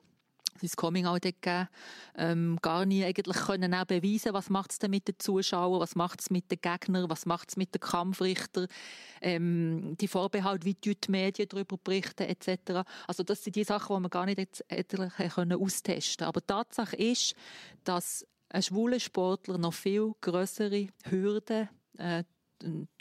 sein 0.60 0.70
Coming 0.76 1.06
Out 1.06 1.22
gegeben, 1.24 1.68
ähm, 2.16 2.60
gar 2.62 2.86
nie 2.86 3.04
eigentlich 3.04 3.38
können 3.38 3.74
auch 3.74 3.86
beweisen, 3.86 4.34
was 4.34 4.50
es 4.70 4.80
denn 4.80 4.92
mit 4.92 5.08
den 5.08 5.16
Zuschauern, 5.18 5.80
was 5.80 5.96
es 6.20 6.30
mit 6.30 6.52
den 6.52 6.60
Gegnern, 6.62 7.10
was 7.10 7.26
es 7.26 7.58
mit 7.58 7.74
den 7.74 7.80
Kampfrichtern, 7.80 8.68
ähm, 9.22 9.96
die 10.00 10.08
Vorbehalte, 10.08 10.66
wie 10.66 10.76
die 10.76 10.98
Medien 11.08 11.50
darüber 11.50 11.78
berichten 11.78 12.24
etc. 12.24 12.88
Also 13.08 13.24
das 13.24 13.44
sind 13.44 13.56
die 13.56 13.64
Sachen, 13.64 13.96
die 13.96 14.02
man 14.02 14.10
gar 14.10 14.26
nicht 14.26 14.40
jetzt 14.40 14.64
können 14.70 15.62
austesten 15.62 16.28
Aber 16.28 16.46
Tatsache 16.46 16.96
ist, 16.96 17.34
dass 17.84 18.26
ein 18.50 18.62
schwuler 18.62 19.00
Sportler 19.00 19.58
noch 19.58 19.74
viel 19.74 20.14
größere 20.20 20.88
Hürden 21.06 21.70
äh, 21.98 22.24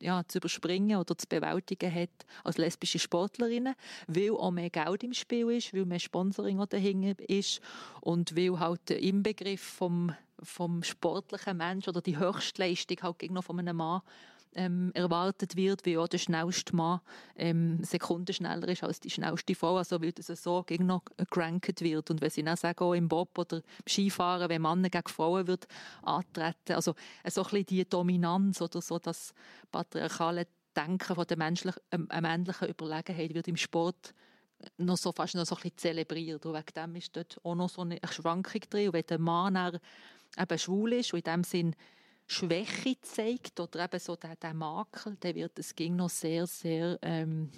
ja, 0.01 0.23
zu 0.27 0.39
überspringen 0.39 0.99
oder 0.99 1.17
zu 1.17 1.27
bewältigen 1.29 1.93
hat 1.95 2.11
als 2.45 2.59
lesbische 2.59 2.99
Sportlerinnen, 2.99 3.75
weil 4.07 4.33
auch 4.33 4.51
mehr 4.51 4.71
Geld 4.71 5.05
im 5.05 5.13
Spiel 5.13 5.51
ist, 5.51 5.75
weil 5.75 5.87
mehr 5.87 5.99
Sponsoring 5.99 6.65
dahinter 6.69 7.29
ist 7.29 7.61
und 8.01 8.37
weil 8.37 8.59
halt 8.59 8.89
der 8.89 9.01
Inbegriff 9.01 9.63
vom, 9.63 10.15
vom 10.43 10.83
sportlichen 10.83 11.57
Menschen 11.57 11.91
oder 11.91 12.01
die 12.01 12.19
Höchstleistung 12.19 12.99
halt 13.03 13.19
gegen 13.19 13.39
einem 13.39 13.77
Mann 13.77 14.03
ähm, 14.55 14.91
erwartet 14.95 15.57
wird, 15.57 15.85
wie 15.87 15.97
auch 15.99 16.09
der 16.09 16.19
schnellste 16.19 16.75
Mann 16.75 17.01
ähm, 17.37 17.83
Sekunden 17.85 18.33
schneller 18.33 18.69
ist 18.69 18.83
als 18.83 19.01
die 19.01 19.11
schnellste 19.11 19.55
Frau. 19.55 19.77
Also 19.77 20.01
weil 20.03 20.13
das 20.13 20.27
so 20.27 20.63
gegen 20.65 20.87
noch 20.87 21.03
gerankt 21.31 21.81
wird. 21.81 22.11
Und 22.11 22.21
wenn 22.21 22.31
sie 22.31 22.43
dann 22.43 22.57
sagen, 22.57 22.83
auch 22.83 22.95
im 22.95 23.09
Bob 23.09 23.39
oder 23.39 23.59
im 23.59 23.63
Skifahren, 23.89 24.49
wenn 24.49 24.63
Männer 24.63 24.91
gegen 24.91 25.09
Frauen 25.09 25.47
wird 25.47 25.67
antreten, 26.03 26.75
also 26.75 26.95
äh, 27.23 27.31
so 27.31 27.43
ein 27.43 27.51
bisschen 27.51 27.67
die 27.67 27.89
Dominanz 27.89 28.61
oder 28.61 28.81
so 28.81 28.99
das 28.99 29.33
patriarchale 29.71 30.47
Denken 30.77 31.15
von 31.15 31.27
der 31.27 31.37
menschlichen, 31.37 31.81
äh, 31.91 32.21
männlichen 32.21 32.69
Überlegenheit 32.69 33.35
wird 33.35 33.49
im 33.49 33.57
Sport 33.57 34.15
noch 34.77 34.97
so 34.97 35.13
fast 35.13 35.35
noch 35.35 35.47
so 35.47 35.55
ein 35.55 35.63
bisschen 35.63 35.79
zelebriert. 35.79 36.45
Und 36.45 36.55
wegen 36.55 36.75
dem 36.77 36.97
ist 36.97 37.17
dort 37.17 37.39
auch 37.45 37.55
noch 37.55 37.69
so 37.69 37.83
eine 37.83 37.99
Schwankung 38.11 38.61
drin. 38.69 38.89
Und 38.89 38.95
wenn 38.95 39.07
der 39.07 39.19
Mann 39.19 39.81
eben 40.39 40.59
schwul 40.59 40.93
ist 40.95 41.13
und 41.13 41.21
in 41.21 41.33
dem 41.33 41.45
Sinn 41.45 41.75
Schwäche 42.31 42.97
zeigt 43.01 43.59
oder 43.59 43.85
eben 43.85 43.99
so 43.99 44.15
der, 44.15 44.37
der 44.37 44.55
Makel, 44.55 45.17
der 45.17 45.35
wird 45.35 45.59
es 45.59 45.75
ging 45.75 45.97
noch 45.97 46.11
sehr, 46.11 46.47
sehr, 46.47 46.97
ähm, 47.03 47.51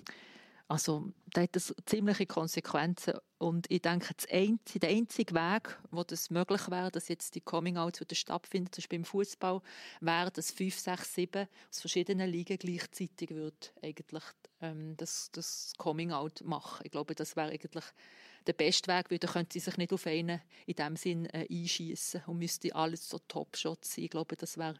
also 0.66 1.12
da 1.26 1.42
hat 1.42 1.54
das 1.54 1.74
ziemliche 1.84 2.24
Konsequenzen 2.24 3.14
und 3.36 3.70
ich 3.70 3.82
denke, 3.82 4.14
einzige, 4.30 4.78
der 4.78 4.88
einzige 4.88 5.34
Weg, 5.34 5.78
wo 5.90 6.04
das 6.04 6.30
möglich 6.30 6.70
wäre, 6.70 6.90
dass 6.90 7.08
jetzt 7.08 7.34
die 7.34 7.42
Coming-Outs 7.42 8.00
wieder 8.00 8.14
stattfinden, 8.14 8.72
zum 8.72 8.80
Beispiel 8.80 8.98
im 9.00 9.04
Fußball, 9.04 9.60
wäre, 10.00 10.30
dass 10.30 10.50
fünf, 10.52 10.78
sechs, 10.78 11.12
sieben 11.14 11.48
aus 11.68 11.80
verschiedenen 11.80 12.30
Ligen 12.30 12.56
gleichzeitig 12.56 13.28
wird 13.28 13.74
eigentlich 13.82 14.24
ähm, 14.62 14.96
das, 14.96 15.28
das 15.32 15.74
Coming-Out 15.76 16.44
machen. 16.44 16.80
Ich 16.84 16.90
glaube, 16.90 17.14
das 17.14 17.36
wäre 17.36 17.50
eigentlich 17.50 17.84
der 18.46 18.52
beste 18.52 18.92
Weg, 18.92 19.10
weil 19.10 19.18
dann 19.18 19.30
könnte 19.30 19.54
sie 19.54 19.60
sich 19.60 19.76
nicht 19.76 19.92
auf 19.92 20.06
einen 20.06 20.40
in 20.66 20.74
dem 20.74 20.96
Sinn 20.96 21.26
äh, 21.26 21.46
einschießen 21.50 22.22
und 22.26 22.38
müsste 22.38 22.74
alles 22.74 23.08
so 23.08 23.18
Top-Shots 23.28 23.94
sein. 23.94 24.04
Ich 24.04 24.10
glaube, 24.10 24.36
das 24.36 24.58
wäre 24.58 24.74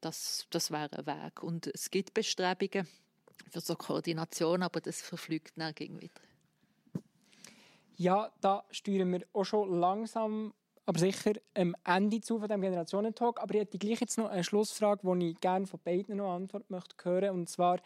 das, 0.00 0.46
das 0.50 0.70
wär 0.70 0.88
ein 0.92 1.06
Weg. 1.06 1.42
Und 1.42 1.66
es 1.66 1.90
gibt 1.90 2.14
Bestrebungen 2.14 2.86
für 3.50 3.60
so 3.60 3.74
Koordination, 3.74 4.62
aber 4.62 4.80
das 4.80 5.00
verflügt 5.00 5.52
dann 5.56 5.74
gegen 5.74 6.00
wieder. 6.00 6.14
Ja, 7.96 8.30
da 8.40 8.64
steuern 8.70 9.12
wir 9.12 9.26
auch 9.32 9.44
schon 9.44 9.80
langsam, 9.80 10.52
aber 10.84 10.98
sicher 10.98 11.32
am 11.54 11.74
Ende 11.84 12.20
zu 12.20 12.38
von 12.38 12.48
dem 12.48 12.60
Generationentalk. 12.60 13.40
Aber 13.40 13.54
ich 13.54 13.60
hätte 13.60 13.78
gleich 13.78 14.00
jetzt 14.00 14.18
noch 14.18 14.28
eine 14.28 14.44
Schlussfrage, 14.44 15.00
die 15.18 15.30
ich 15.30 15.40
gerne 15.40 15.66
von 15.66 15.80
beiden 15.82 16.18
noch 16.18 16.34
Antwort 16.34 16.70
möchte 16.70 16.94
hören. 17.02 17.30
Und 17.30 17.48
zwar, 17.48 17.80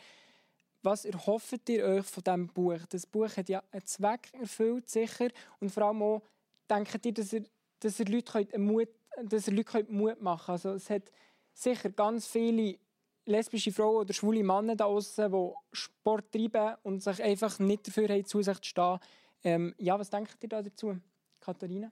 was 0.83 1.05
erhofft 1.05 1.69
ihr 1.69 1.85
euch 1.85 2.07
von 2.07 2.23
diesem 2.23 2.47
Buch? 2.49 2.81
Das 2.89 3.07
Buch 3.07 3.37
hat 3.37 3.49
ja 3.49 3.63
einen 3.71 3.87
Zweck 3.87 4.29
erfüllt, 4.33 4.89
sicher. 4.89 5.29
Und 5.61 5.71
vor 5.71 5.85
allem 5.85 6.03
auch, 6.03 6.23
denkt 6.71 7.05
ihr, 7.05 7.13
dass 7.13 7.33
ihr, 7.33 7.45
dass 7.81 8.01
ihr 8.01 8.07
Leute 8.07 8.59
Mut, 8.59 8.89
dass 9.23 9.49
ihr 9.49 9.55
Leute 9.55 9.87
Mut 9.89 10.21
machen 10.21 10.47
könnt? 10.47 10.67
Also 10.67 10.71
es 10.71 10.91
hat 10.91 11.11
sicher 11.53 11.91
ganz 11.91 12.27
viele 12.27 12.79
lesbische 13.27 13.73
Frauen 13.73 13.97
oder 13.97 14.13
schwule 14.13 14.43
Männer 14.43 14.77
da 14.77 14.85
draußen, 14.85 15.31
die 15.31 15.53
Sport 15.73 16.33
treiben 16.33 16.77
und 16.83 17.03
sich 17.03 17.23
einfach 17.23 17.59
nicht 17.59 17.87
dafür 17.87 18.09
haben, 18.09 18.25
zu 18.25 18.43
sich 18.43 18.59
zu 18.61 18.69
stehen. 18.69 18.99
Ähm, 19.45 19.75
ja, 19.79 19.99
was 19.99 20.11
denkt 20.11 20.37
ihr 20.43 20.49
da 20.49 20.63
dazu, 20.63 20.99
Katharina? 21.41 21.91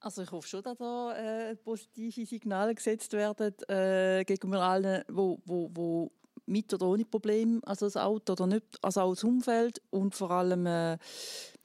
Also 0.00 0.22
ich 0.22 0.30
hoffe 0.30 0.48
schon, 0.48 0.62
dass 0.62 0.78
da 0.78 1.16
äh, 1.16 1.56
positive 1.56 2.24
Signale 2.24 2.74
gesetzt 2.74 3.12
werden 3.12 3.52
äh, 3.68 4.24
gegenüber 4.24 4.60
allen, 4.62 5.02
wo, 5.08 5.40
wo, 5.44 5.70
wo 5.74 6.12
mit 6.48 6.72
oder 6.74 6.86
ohne 6.86 7.04
Problem, 7.04 7.60
also 7.64 7.86
das 7.86 7.96
Auto 7.96 8.32
oder 8.32 8.46
nicht, 8.46 8.64
also 8.82 9.00
auch 9.02 9.14
das 9.14 9.24
Umfeld 9.24 9.80
und 9.90 10.14
vor 10.14 10.30
allem, 10.30 10.66
äh, 10.66 10.98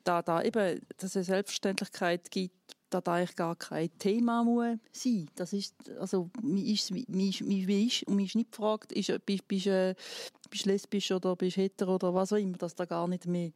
da, 0.04 0.22
da 0.22 0.42
eben, 0.42 0.82
dass 0.98 1.16
es 1.16 1.28
Selbstverständlichkeit 1.28 2.30
gibt, 2.30 2.76
dass 2.90 3.04
da 3.04 3.14
eigentlich 3.14 3.36
gar 3.36 3.56
kein 3.56 3.90
Thema 3.98 4.44
muss 4.44 4.78
sein. 4.92 5.30
Das 5.36 5.54
ist, 5.54 5.76
also, 6.00 6.30
man 6.42 6.58
ist, 6.58 6.92
man 6.92 7.20
ist, 7.20 7.42
man 7.42 7.70
ist, 7.70 8.08
und 8.08 8.16
man 8.16 8.26
ist 8.26 8.36
nicht 8.36 8.52
gefragt, 8.52 8.92
ist, 8.92 9.26
bist, 9.26 9.48
bist, 9.48 9.68
äh, 9.68 9.96
bist 10.50 10.66
lesbisch 10.66 11.12
oder 11.12 11.36
bist 11.36 11.58
hetero 11.58 11.96
oder 11.96 12.14
was 12.14 12.34
auch 12.34 12.38
immer, 12.38 12.58
dass 12.58 12.76
da 12.76 12.86
gar 12.86 13.08
nicht 13.08 13.26
mehr 13.26 13.52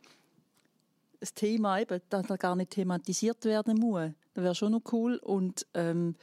das 1.19 1.33
Thema 1.33 1.79
eben, 1.79 2.01
dass 2.09 2.27
da 2.27 2.35
gar 2.35 2.55
nicht 2.55 2.71
thematisiert 2.71 3.43
werden 3.45 3.77
muss. 3.77 4.11
Das 4.33 4.43
wäre 4.43 4.55
schon 4.55 4.71
noch 4.71 4.83
cool 4.91 5.17
und 5.17 5.65
ähm, 5.73 6.15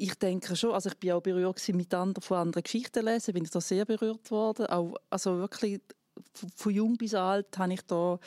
ich 0.00 0.14
denke 0.14 0.56
schon, 0.56 0.72
also 0.72 0.88
ich 0.88 0.96
bin 0.96 1.12
auch 1.12 1.20
berührt 1.20 1.60
mit 1.74 1.92
anderen, 1.92 2.22
von 2.22 2.38
anderen 2.38 2.62
Geschichten 2.62 3.04
lesen, 3.04 3.34
bin 3.34 3.44
ich 3.44 3.50
da 3.50 3.60
sehr 3.60 3.84
berührt 3.84 4.30
worden. 4.30 4.66
Auch, 4.66 4.94
also 5.10 5.36
wirklich 5.38 5.80
von 6.56 6.72
jung 6.72 6.96
bis 6.96 7.14
alt 7.14 7.58
habe 7.58 7.74
ich 7.74 7.82
da 7.82 8.18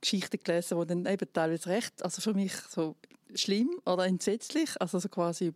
Geschichten 0.00 0.38
gelesen, 0.44 0.78
die 0.78 0.86
dann 0.86 1.06
eben 1.06 1.32
teilweise 1.32 1.70
recht, 1.70 2.02
also 2.02 2.20
für 2.20 2.34
mich 2.34 2.52
so 2.52 2.96
schlimm 3.34 3.80
oder 3.86 4.04
entsetzlich, 4.04 4.70
also 4.78 4.98
so 4.98 5.08
quasi 5.08 5.54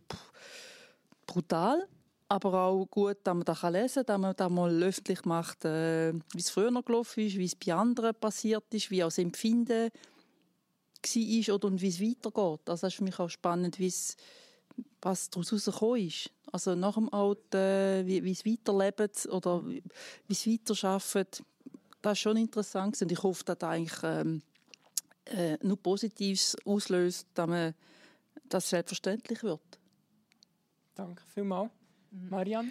brutal, 1.27 1.87
aber 2.29 2.55
auch 2.63 2.87
gut, 2.87 3.19
dass 3.25 3.35
man 3.35 3.45
das 3.45 3.63
lesen 3.63 4.07
kann, 4.07 4.07
dass 4.07 4.19
man 4.19 4.37
das 4.37 4.51
mal 4.51 4.83
öffentlich 4.83 5.25
macht, 5.27 5.67
äh, 5.67 6.15
wie 6.15 6.39
es 6.39 6.49
früher 6.49 6.71
noch 6.71 6.87
gelaufen 6.87 7.21
ist, 7.21 7.37
wie 7.37 7.45
es 7.45 7.55
bei 7.55 7.75
anderen 7.75 8.15
passiert 8.15 8.65
ist, 8.73 8.91
wie 8.91 9.05
auch 9.05 9.09
das 9.09 9.19
Empfinden 9.19 9.91
war 11.03 11.55
oder 11.55 11.69
und 11.69 11.83
wie 11.83 11.89
es 11.89 12.01
weitergeht. 12.01 12.69
Also 12.69 12.83
das 12.83 12.83
ist 12.85 12.95
für 12.95 13.05
mich 13.05 13.19
auch 13.19 13.29
spannend, 13.29 13.79
wie 13.79 13.89
es 13.89 14.17
was 15.03 15.31
daraus 15.31 15.51
herausgekommen 15.51 16.07
ist. 16.07 16.31
Also 16.53 16.75
nach 16.75 16.95
dem 16.95 17.13
Alten, 17.13 18.07
wie, 18.07 18.25
wie 18.25 18.33
es 18.33 18.45
weiterlebt 18.45 19.27
oder 19.27 19.67
wie, 19.67 19.83
wie 20.27 20.33
es 20.33 20.47
weiterarbeitet, 20.47 21.43
das 22.03 22.13
ist 22.13 22.19
schon 22.21 22.37
interessant. 22.37 23.01
Und 23.01 23.13
ich 23.13 23.23
hoffe, 23.23 23.45
dass 23.45 23.59
das 23.59 23.71
eigentlich 23.71 24.03
ähm, 24.03 24.43
äh, 25.27 25.59
nur 25.63 25.77
Positives 25.77 26.57
auslöst, 26.65 27.29
dass 27.35 27.47
man 27.47 27.75
das 28.49 28.69
selbstverständlich 28.69 29.43
wird. 29.43 29.61
Danke 30.95 31.23
vielmals. 31.33 31.71
Marianne? 32.11 32.71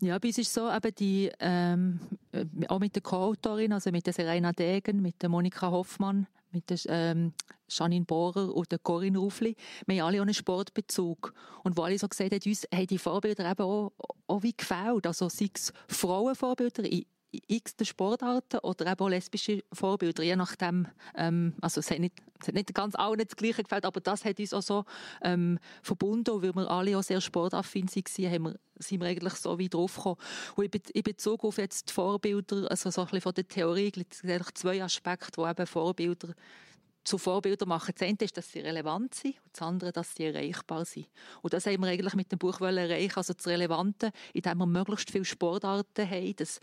Ja, 0.00 0.18
bei 0.18 0.28
uns 0.28 0.38
ist 0.38 0.52
so, 0.52 0.68
eben 0.70 0.94
die, 0.96 1.30
ähm, 1.38 2.00
äh, 2.32 2.44
auch 2.68 2.80
mit 2.80 2.94
der 2.94 3.02
Co-Autorin, 3.02 3.72
also 3.72 3.90
mit 3.92 4.06
der 4.06 4.12
Serena 4.12 4.52
Degen, 4.52 5.00
mit 5.00 5.22
der 5.22 5.28
Monika 5.28 5.70
Hoffmann, 5.70 6.26
mit 6.50 6.68
der 6.70 6.78
ähm, 6.88 7.32
Janine 7.70 8.04
Bohrer 8.04 8.54
und 8.54 8.70
der 8.70 8.78
Corinne 8.78 9.18
Rufli. 9.18 9.56
Wir 9.86 10.02
haben 10.02 10.08
alle 10.08 10.22
einen 10.22 10.34
Sportbezug. 10.34 11.32
Und 11.62 11.76
wo 11.76 11.82
alle 11.82 11.98
so 11.98 12.08
gesagt 12.08 12.32
haben, 12.32 12.40
uns 12.44 12.66
haben 12.72 12.86
die 12.86 12.98
Vorbilder 12.98 13.50
eben 13.50 13.62
auch, 13.62 13.92
auch 14.26 14.42
wie 14.42 14.52
gefällt. 14.52 15.06
Also 15.06 15.28
sei 15.28 15.50
es 15.54 15.72
Frauenvorbilder 15.88 16.84
in 16.84 17.04
x 17.32 17.74
Sportarten 17.82 18.58
oder 18.60 18.86
eben 18.86 19.00
auch 19.00 19.08
lesbische 19.08 19.62
Vorbilder, 19.72 20.22
je 20.22 20.36
nachdem, 20.36 20.88
ähm, 21.14 21.54
also 21.60 21.80
es 21.80 21.90
hat, 21.90 21.98
nicht, 21.98 22.14
es 22.40 22.48
hat 22.48 22.54
nicht 22.54 22.74
ganz 22.74 22.94
allen 22.94 23.18
das 23.18 23.36
Gleiche 23.36 23.62
gefällt, 23.62 23.84
aber 23.84 24.00
das 24.00 24.24
hat 24.24 24.38
uns 24.40 24.52
auch 24.52 24.62
so 24.62 24.84
ähm, 25.22 25.58
verbunden, 25.82 26.30
und 26.30 26.42
weil 26.42 26.54
wir 26.54 26.70
alle 26.70 26.98
auch 26.98 27.02
sehr 27.02 27.20
sportaffin 27.20 27.88
waren, 27.88 28.32
haben 28.32 28.42
wir, 28.44 28.58
sind 28.78 29.00
wir 29.00 29.08
eigentlich 29.08 29.34
so 29.34 29.58
wie 29.58 29.68
drauf 29.68 29.96
gekommen. 29.96 30.16
Und 30.56 30.74
in 30.74 31.02
Bezug 31.02 31.44
auf 31.44 31.58
jetzt 31.58 31.90
die 31.90 31.92
Vorbilder, 31.92 32.70
also 32.70 32.90
so 32.90 33.02
ein 33.02 33.06
bisschen 33.06 33.20
von 33.20 33.34
der 33.34 33.48
Theorie, 33.48 33.90
gibt 33.90 34.14
es 34.14 34.24
eigentlich 34.24 34.54
zwei 34.54 34.82
Aspekte, 34.82 35.36
wo 35.36 35.46
eben 35.46 35.66
Vorbilder 35.66 36.34
zu 37.04 37.18
Vorbildern 37.18 37.68
machen. 37.68 37.94
Das 37.96 38.06
eine 38.06 38.16
ist, 38.20 38.36
dass 38.36 38.52
sie 38.52 38.60
relevant 38.60 39.14
sind 39.14 39.36
und 39.44 39.52
das 39.52 39.62
andere, 39.62 39.92
dass 39.92 40.14
sie 40.14 40.24
erreichbar 40.24 40.84
sind. 40.84 41.06
Und 41.42 41.52
das 41.52 41.66
haben 41.66 41.82
wir 41.82 41.88
eigentlich 41.88 42.14
mit 42.14 42.30
dem 42.30 42.38
Buch 42.38 42.60
erreichen 42.60 43.16
also 43.16 43.32
das 43.32 43.46
Relevante, 43.46 44.12
indem 44.32 44.58
wir 44.58 44.66
möglichst 44.66 45.10
viele 45.10 45.24
Sportarten 45.24 46.08
haben, 46.08 46.36
dass, 46.36 46.60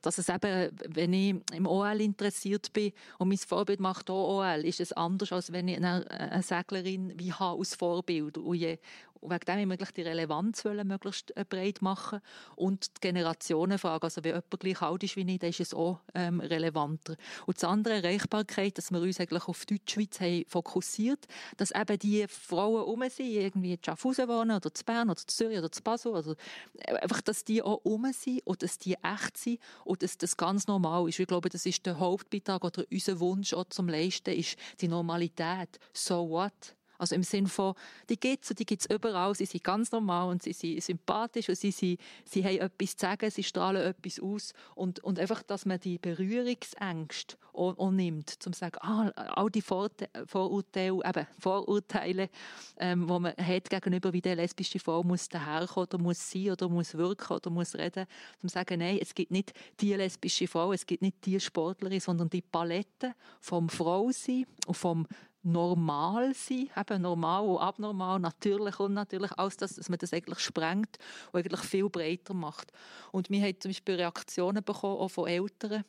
dass 0.00 0.18
es 0.18 0.28
eben, 0.28 0.70
wenn 0.88 1.12
ich 1.12 1.36
im 1.52 1.66
OL 1.66 2.00
interessiert 2.00 2.72
bin 2.72 2.92
und 3.18 3.28
mein 3.28 3.38
Vorbild 3.38 3.80
macht 3.80 4.08
auch 4.10 4.40
OL, 4.40 4.64
ist 4.64 4.80
es 4.80 4.92
anders, 4.92 5.32
als 5.32 5.52
wenn 5.52 5.68
ich 5.68 5.76
eine, 5.76 6.42
Seglerin 6.42 7.12
wie 7.18 7.32
habe 7.32 7.58
als 7.58 7.74
Vorbild. 7.74 8.38
Und, 8.38 8.56
je, 8.56 8.78
wegen 9.22 9.58
dem 9.58 9.68
möglich 9.68 9.90
die 9.92 10.02
Relevanz 10.02 10.64
wollen, 10.64 10.86
möglichst 10.86 11.36
äh, 11.36 11.44
breit 11.48 11.80
machen 11.80 12.20
und 12.56 12.88
die 12.96 13.08
Generationenfrage, 13.08 14.04
also 14.04 14.24
wenn 14.24 14.34
jemand 14.34 14.60
gleich 14.60 14.82
alt 14.82 15.02
ist 15.04 15.16
wie 15.16 15.32
ich, 15.32 15.38
dann 15.38 15.50
ist 15.50 15.60
es 15.60 15.74
auch 15.74 16.00
ähm, 16.14 16.40
relevanter. 16.40 17.16
Und 17.46 17.56
das 17.56 17.64
andere, 17.64 18.02
Erreichbarkeit, 18.02 18.76
dass 18.78 18.90
wir 18.90 19.00
uns 19.00 19.20
eigentlich 19.20 19.46
auf 19.48 19.64
Deutschschweiz 19.64 20.20
haben 20.20 20.44
fokussiert, 20.48 21.26
dass 21.56 21.70
eben 21.70 21.98
die 21.98 22.26
Frauen 22.28 22.84
um 22.84 23.02
sind, 23.08 23.30
irgendwie 23.30 23.72
in 23.72 23.78
Schaffhausen 23.84 24.28
wohnen 24.28 24.56
oder 24.56 24.72
zu 24.72 24.84
Bern 24.84 25.10
oder 25.10 25.16
zu 25.16 25.26
Zürich 25.26 25.58
oder 25.58 25.70
zu 25.70 25.82
Basel, 25.82 26.12
oder 26.12 26.34
äh, 26.78 26.94
einfach, 26.96 27.20
dass 27.22 27.44
die 27.44 27.62
auch 27.62 27.80
um 27.84 28.10
sind 28.12 28.40
und 28.44 28.62
dass 28.62 28.78
die 28.78 28.94
echt 29.02 29.36
sind 29.36 29.60
und 29.84 30.02
dass 30.02 30.18
das 30.18 30.36
ganz 30.36 30.66
normal 30.66 31.08
ist. 31.08 31.18
Ich 31.18 31.26
glaube, 31.26 31.48
das 31.48 31.66
ist 31.66 31.86
der 31.86 31.98
Hauptbeitrag 31.98 32.64
oder 32.64 32.84
unser 32.90 33.20
Wunsch 33.20 33.54
auch 33.54 33.64
zum 33.64 33.88
Leisten, 33.88 34.34
ist 34.34 34.56
die 34.80 34.88
Normalität. 34.88 35.78
So 35.92 36.28
what? 36.28 36.74
Also 37.02 37.16
im 37.16 37.24
Sinne 37.24 37.48
von, 37.48 37.74
die 38.08 38.16
gibt 38.16 38.44
es 38.44 38.54
die 38.54 38.64
gibt 38.64 38.82
es 38.82 38.94
überall, 38.94 39.34
sie 39.34 39.44
sind 39.44 39.64
ganz 39.64 39.90
normal 39.90 40.28
und 40.28 40.40
sie 40.40 40.52
sind 40.52 40.80
sympathisch 40.80 41.48
und 41.48 41.58
sie, 41.58 41.72
sie, 41.72 41.98
sie 42.24 42.44
haben 42.44 42.58
etwas 42.58 42.96
zu 42.96 43.06
sagen, 43.06 43.28
sie 43.28 43.42
strahlen 43.42 43.82
etwas 43.82 44.20
aus. 44.20 44.52
Und, 44.76 45.00
und 45.00 45.18
einfach, 45.18 45.42
dass 45.42 45.66
man 45.66 45.80
die 45.80 45.98
Berührungsängste 45.98 47.36
auch, 47.54 47.76
auch 47.76 47.90
nimmt, 47.90 48.30
zum 48.30 48.52
zu 48.52 48.60
sagen, 48.60 48.78
ah, 48.82 49.08
all 49.34 49.50
die 49.50 49.62
Vorurteile, 49.62 51.00
eben 51.04 51.26
Vorurteile, 51.40 52.30
ähm, 52.78 53.08
wo 53.08 53.18
man 53.18 53.34
hat 53.36 53.68
gegenüber, 53.68 54.12
wie 54.12 54.20
der 54.20 54.36
lesbische 54.36 54.78
Frau 54.78 55.02
muss 55.02 55.28
daherkommen 55.28 55.88
oder 55.88 55.98
muss 55.98 56.30
sein 56.30 56.52
oder 56.52 56.68
muss 56.68 56.94
wirken 56.94 57.32
oder 57.32 57.50
muss 57.50 57.74
reden, 57.74 58.06
zum 58.38 58.48
zu 58.48 58.54
sagen, 58.54 58.78
nein, 58.78 59.00
es 59.02 59.12
gibt 59.12 59.32
nicht 59.32 59.52
die 59.80 59.92
lesbische 59.94 60.46
Frau, 60.46 60.72
es 60.72 60.86
gibt 60.86 61.02
nicht 61.02 61.26
die 61.26 61.40
Sportlerin, 61.40 61.98
sondern 61.98 62.30
die 62.30 62.42
Palette 62.42 63.16
vom 63.40 63.68
Frausein 63.68 64.46
und 64.68 64.76
vom 64.76 65.08
normal 65.42 66.34
sein, 66.34 66.70
eben 66.76 67.02
normal 67.02 67.44
und 67.44 67.58
abnormal, 67.58 68.20
natürlich 68.20 68.78
und 68.78 68.94
natürlich, 68.94 69.32
als 69.38 69.56
das, 69.56 69.74
dass 69.74 69.88
man 69.88 69.98
das 69.98 70.12
eigentlich 70.12 70.38
sprengt 70.38 70.98
und 71.32 71.38
eigentlich 71.38 71.60
viel 71.60 71.88
breiter 71.88 72.34
macht. 72.34 72.72
Und 73.10 73.30
wir 73.30 73.42
haben 73.42 73.60
zum 73.60 73.70
Beispiel 73.70 73.96
Reaktionen 73.96 74.62
bekommen, 74.62 74.98
auch 74.98 75.08
von 75.08 75.28
Eltern, 75.28 75.84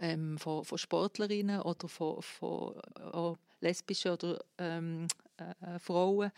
ähm, 0.00 0.38
von, 0.38 0.64
von, 0.64 0.78
Sportlerinnen 0.78 1.60
oder 1.60 1.88
von, 1.88 2.22
von 2.22 2.74
äh, 2.96 3.34
lesbischen 3.60 4.12
oder 4.12 4.38
ähm, 4.58 5.06
äh, 5.40 5.76
äh, 5.76 5.78
Frauen, 5.78 6.30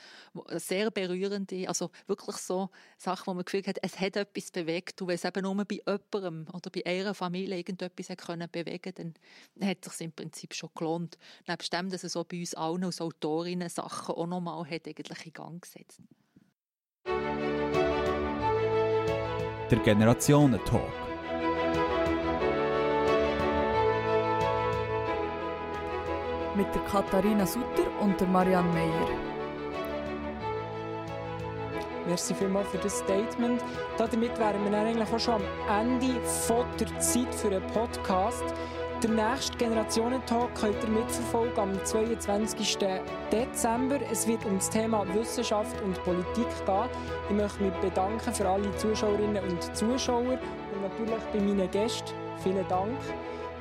sehr 0.51 0.91
berührende, 0.91 1.69
also 1.69 1.91
wirklich 2.07 2.37
so 2.37 2.71
Sachen, 2.97 3.27
wo 3.27 3.35
man 3.35 3.45
gefühlt 3.45 3.67
hat, 3.67 3.79
es 3.83 3.99
hat 3.99 4.17
etwas 4.17 4.51
bewegt. 4.51 5.03
Und 5.03 5.09
wenn 5.09 5.17
es 5.17 5.25
eben 5.25 5.43
nur 5.43 5.65
bei 5.65 5.81
jemandem 5.87 6.47
oder 6.53 6.71
bei 6.71 6.87
einer 6.87 7.15
Familie 7.15 7.57
irgendetwas 7.57 8.11
hat 8.11 8.19
können 8.19 8.49
bewegen 8.51 8.93
dann 8.95 9.69
hat 9.69 9.87
es 9.87 9.99
sich 9.99 10.05
im 10.05 10.12
Prinzip 10.12 10.55
schon 10.55 10.71
gelohnt. 10.75 11.19
Nebst 11.47 11.73
dem, 11.73 11.91
dass 11.91 12.05
es 12.05 12.12
so 12.12 12.25
bei 12.25 12.38
uns 12.38 12.55
allen 12.55 12.85
als 12.85 13.01
Autorinnen 13.01 13.69
Sachen 13.69 14.15
auch 14.15 14.27
nochmal 14.27 14.65
hat 14.69 14.87
eigentlich 14.87 15.27
in 15.27 15.33
Gang 15.33 15.62
gesetzt. 15.62 16.01
Der 19.71 19.79
Generationentalk. 19.79 21.12
Mit 26.55 26.75
der 26.75 26.83
Katharina 26.83 27.47
Sutter 27.47 27.88
und 28.01 28.21
der 28.21 28.29
Marianne 28.29 28.73
Meyer. 28.73 29.09
Merci 32.07 32.35
vielmals 32.35 32.69
für 32.69 32.79
das 32.79 32.99
Statement. 32.99 33.62
Damit 33.97 34.38
wären 34.38 34.71
wir 34.71 34.79
eigentlich 34.79 35.12
auch 35.12 35.19
schon 35.19 35.35
am 35.69 35.81
Ende 35.81 36.21
von 36.23 36.65
der 36.79 36.99
Zeit 36.99 37.35
für 37.35 37.49
einen 37.49 37.67
Podcast. 37.69 38.45
Der 39.03 39.11
nächste 39.11 39.57
Generationentalk 39.57 40.55
könnt 40.55 40.83
ihr 40.83 40.88
mitverfolgen 40.91 41.59
am 41.59 41.85
22. 41.85 42.79
Dezember. 43.33 43.99
Es 44.11 44.29
wird 44.29 44.45
um 44.45 44.59
das 44.59 44.71
Thema 44.71 45.05
Wissenschaft 45.15 45.81
und 45.83 46.03
Politik 46.05 46.47
gehen. 46.67 46.88
Ich 47.29 47.35
möchte 47.37 47.62
mich 47.62 47.73
bedanken 47.75 48.33
für 48.33 48.49
alle 48.49 48.71
Zuschauerinnen 48.77 49.43
und 49.43 49.77
Zuschauer 49.77 50.38
und 50.38 50.83
natürlich 50.83 51.23
bei 51.33 51.41
meinen 51.41 51.71
Gästen. 51.71 52.12
Vielen 52.43 52.67
Dank 52.69 52.99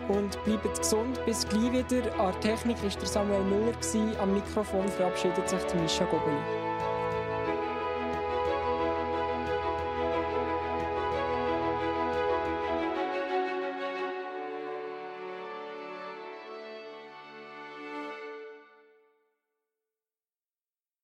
und 0.08 0.44
bleibt 0.44 0.78
gesund. 0.78 1.20
Bis 1.26 1.48
gleich 1.48 1.72
wieder. 1.72 2.20
An 2.20 2.34
der 2.34 2.40
Technik 2.40 2.78
war 2.84 3.06
Samuel 3.06 3.44
Müller, 3.44 4.22
am 4.22 4.34
Mikrofon 4.34 4.88
verabschiedet 4.88 5.50
sich 5.50 5.60
Mischa 5.82 6.06
Gobeli. 6.06 6.61